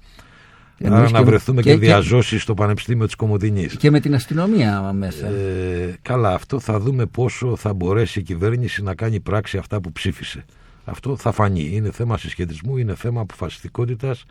[0.78, 3.76] Εννοείς Άρα να και- βρεθούμε και, και- και- διαζώσεις στο Πανεπιστήμιο της Κομωτινής.
[3.76, 5.26] Και με την αστυνομία μέσα.
[5.26, 9.93] Ε, καλά, αυτό θα δούμε πόσο θα μπορέσει η κυβέρνηση να κάνει πράξη αυτά που
[9.93, 10.45] ψήφισε.
[10.84, 11.70] Αυτό θα φανεί.
[11.72, 14.24] Είναι θέμα συσχετισμού, είναι θέμα αποφασιστικότητας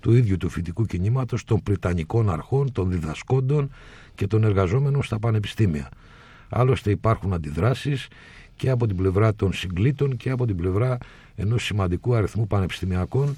[0.00, 3.70] του ίδιου του φοιτικού κινήματος, των πριτανικών αρχών, των διδασκόντων
[4.14, 5.88] και των εργαζόμενων στα πανεπιστήμια.
[6.48, 8.08] Άλλωστε υπάρχουν αντιδράσεις
[8.56, 10.98] και από την πλευρά των συγκλήτων και από την πλευρά
[11.34, 13.36] ενός σημαντικού αριθμού πανεπιστημιακών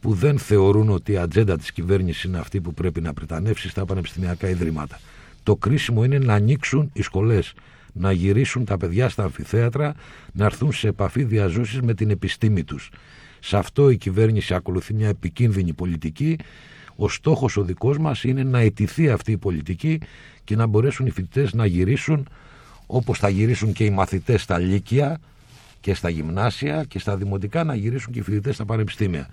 [0.00, 3.84] που δεν θεωρούν ότι η ατζέντα της κυβέρνησης είναι αυτή που πρέπει να πρετανεύσει στα
[3.84, 5.00] πανεπιστημιακά ιδρύματα.
[5.42, 7.52] Το κρίσιμο είναι να ανοίξουν οι σχολές,
[7.92, 9.94] να γυρίσουν τα παιδιά στα αμφιθέατρα,
[10.32, 12.90] να έρθουν σε επαφή διαζώσεις με την επιστήμη τους.
[13.40, 16.36] Σε αυτό η κυβέρνηση ακολουθεί μια επικίνδυνη πολιτική.
[16.96, 20.00] Ο στόχος ο δικός μας είναι να ετηθεί αυτή η πολιτική
[20.44, 22.28] και να μπορέσουν οι φοιτητές να γυρίσουν
[22.86, 25.20] όπως θα γυρίσουν και οι μαθητές στα λύκεια
[25.80, 29.28] και στα γυμνάσια και στα δημοτικά να γυρίσουν και οι φοιτητές στα πανεπιστήμια.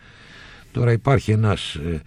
[0.72, 2.02] Τώρα υπάρχει ένας ε,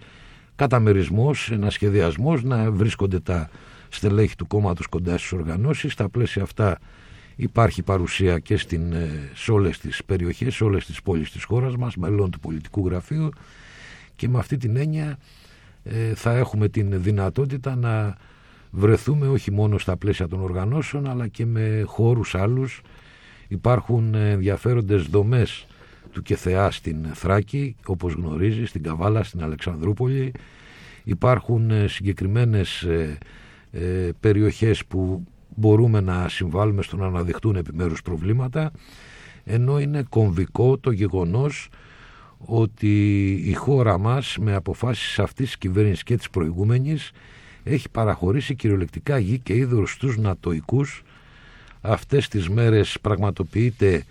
[0.55, 3.49] καταμερισμός, ένας σχεδιασμός να βρίσκονται τα
[3.89, 5.93] στελέχη του κόμματος κοντά στις οργανώσεις.
[5.93, 6.79] Στα πλαίσια αυτά
[7.35, 11.75] υπάρχει παρουσία και στην, ε, σε όλες τις περιοχές, σε όλες τις πόλεις της χώρας
[11.75, 13.29] μας, μελών του πολιτικού γραφείου
[14.15, 15.17] και με αυτή την έννοια
[15.83, 18.17] ε, θα έχουμε την δυνατότητα να
[18.75, 22.81] βρεθούμε όχι μόνο στα πλαίσια των οργανώσεων αλλά και με χώρους άλλους.
[23.47, 25.65] Υπάρχουν ε, ενδιαφέροντες δομές
[26.11, 30.31] του ΚΕΘΕΑ στην Θράκη, όπως γνωρίζεις, στην Καβάλα, στην Αλεξανδρούπολη.
[31.03, 33.17] Υπάρχουν ε, συγκεκριμένες ε,
[33.71, 35.23] ε, περιοχές που
[35.55, 38.71] μπορούμε να συμβάλλουμε στο να αναδειχτούν επιμέρους προβλήματα
[39.43, 41.69] ενώ είναι κομβικό το γεγονός
[42.37, 47.11] ότι η χώρα μας με αποφάσεις αυτής της κυβέρνησης και της προηγούμενης
[47.63, 51.03] έχει παραχωρήσει κυριολεκτικά γη και είδωρ στους νατοικούς
[51.81, 54.03] αυτές τις μέρες πραγματοποιείται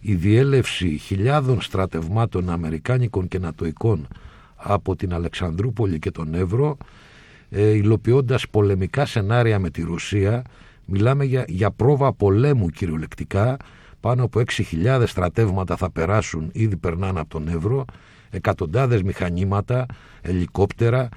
[0.00, 4.08] η διέλευση χιλιάδων στρατευμάτων Αμερικάνικων και Νατοικών
[4.54, 6.76] από την Αλεξανδρούπολη και τον Εύρο
[7.50, 10.42] ε, υλοποιώντας πολεμικά σενάρια με τη Ρωσία.
[10.84, 13.56] Μιλάμε για, για πρόβα πολέμου κυριολεκτικά.
[14.00, 14.42] Πάνω από
[14.72, 17.84] 6.000 στρατεύματα θα περάσουν ήδη περνάνε από τον Εύρο.
[18.30, 19.86] Εκατοντάδες μηχανήματα,
[20.22, 21.08] ελικόπτερα.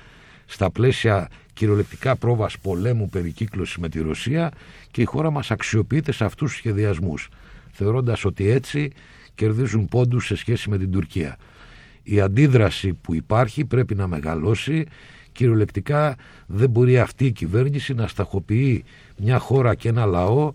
[0.45, 4.51] Στα πλαίσια κυριολεκτικά πρόβας πολέμου περικύκλωση με τη Ρωσία
[4.91, 7.29] και η χώρα μας αξιοποιείται σε αυτούς τους σχεδιασμούς
[7.71, 8.91] θεωρώντας ότι έτσι
[9.35, 11.37] κερδίζουν πόντους σε σχέση με την Τουρκία.
[12.03, 14.85] Η αντίδραση που υπάρχει πρέπει να μεγαλώσει
[15.31, 18.83] κυριολεκτικά δεν μπορεί αυτή η κυβέρνηση να σταχοποιεί
[19.17, 20.51] μια χώρα και ένα λαό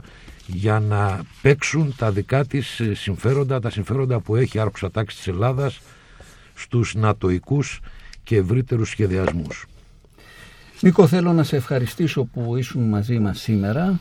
[0.47, 5.81] για να παίξουν τα δικά της συμφέροντα, τα συμφέροντα που έχει άρχουσα τάξη της Ελλάδας
[6.55, 7.81] στους νατοικούς
[8.23, 9.67] και ευρύτερους σχεδιασμούς.
[10.83, 14.01] Νίκο θέλω να σε ευχαριστήσω που ήσουν μαζί μας σήμερα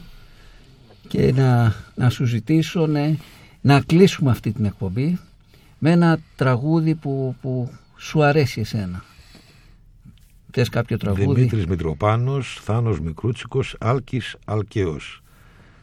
[1.07, 3.15] και να, να σου ζητήσω ναι,
[3.61, 5.19] να κλείσουμε αυτή την εκπομπή
[5.77, 9.03] με ένα τραγούδι που, που σου αρέσει εσένα.
[10.51, 15.21] Θες κάποιο τραγούδι; Δημήτρης Μητροπάνος, Θάνος Μικρούτσικος, Άλκης Αλκαίος.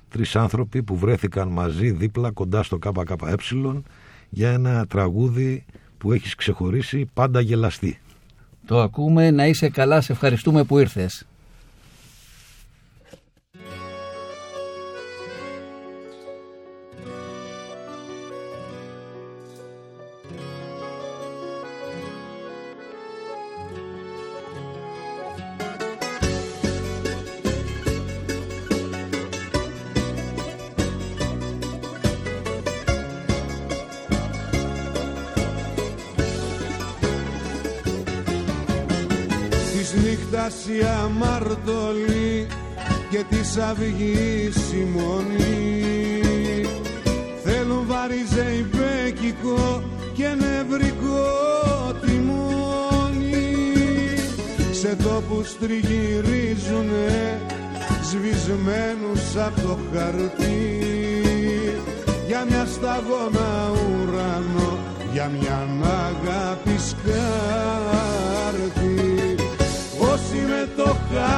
[0.09, 3.25] Τρεις άνθρωποι που βρέθηκαν μαζί δίπλα κοντά στο ΚΚΕ
[4.29, 5.65] για ένα τραγούδι
[5.99, 8.01] που έχεις ξεχωρίσει πάντα γελαστή.
[8.67, 11.27] Το ακούμε, να είσαι καλά, σε ευχαριστούμε που ήρθες.
[40.47, 42.47] Νύχτας η αμαρτωλή
[43.11, 45.81] και της αυγής η μονή.
[47.45, 49.83] Θέλουν βαριζεϊμπέκικο
[50.15, 51.27] και νευρικό
[52.07, 53.55] τιμόνι
[54.73, 57.41] Σε τόπους τριγυρίζουνε
[58.03, 60.81] σβησμένους από το χαρτί.
[62.27, 64.79] Για μια σταγόνα ουρανό
[65.13, 67.86] για μια αγάπη σκάρτη
[70.87, 71.36] tocar.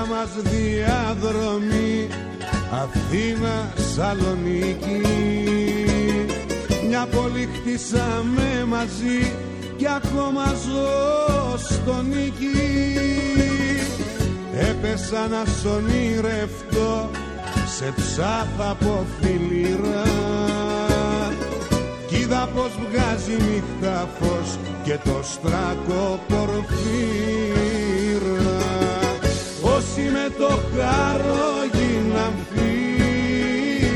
[0.00, 2.08] Νιάτα μας διαδρομή
[2.72, 5.00] Αθήνα, Σαλονίκη
[6.88, 9.32] Μια πόλη χτίσαμε μαζί
[9.76, 12.98] Κι ακόμα ζω στο νίκη.
[14.70, 17.10] Έπεσα να σ' ονειρευτώ
[17.76, 20.02] Σε ψάθα από φιλήρα.
[22.08, 27.89] Κι είδα πως βγάζει νύχτα φως Και το στράκο πορφύρα
[30.00, 33.90] Όσοι με το χάρο γίναν φίλοι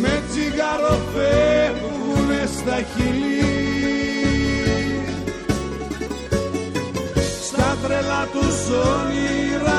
[0.00, 3.42] Με τσιγάρο φεύγουνε στα χειλή
[7.42, 9.71] Στα τρελά τους όνειρα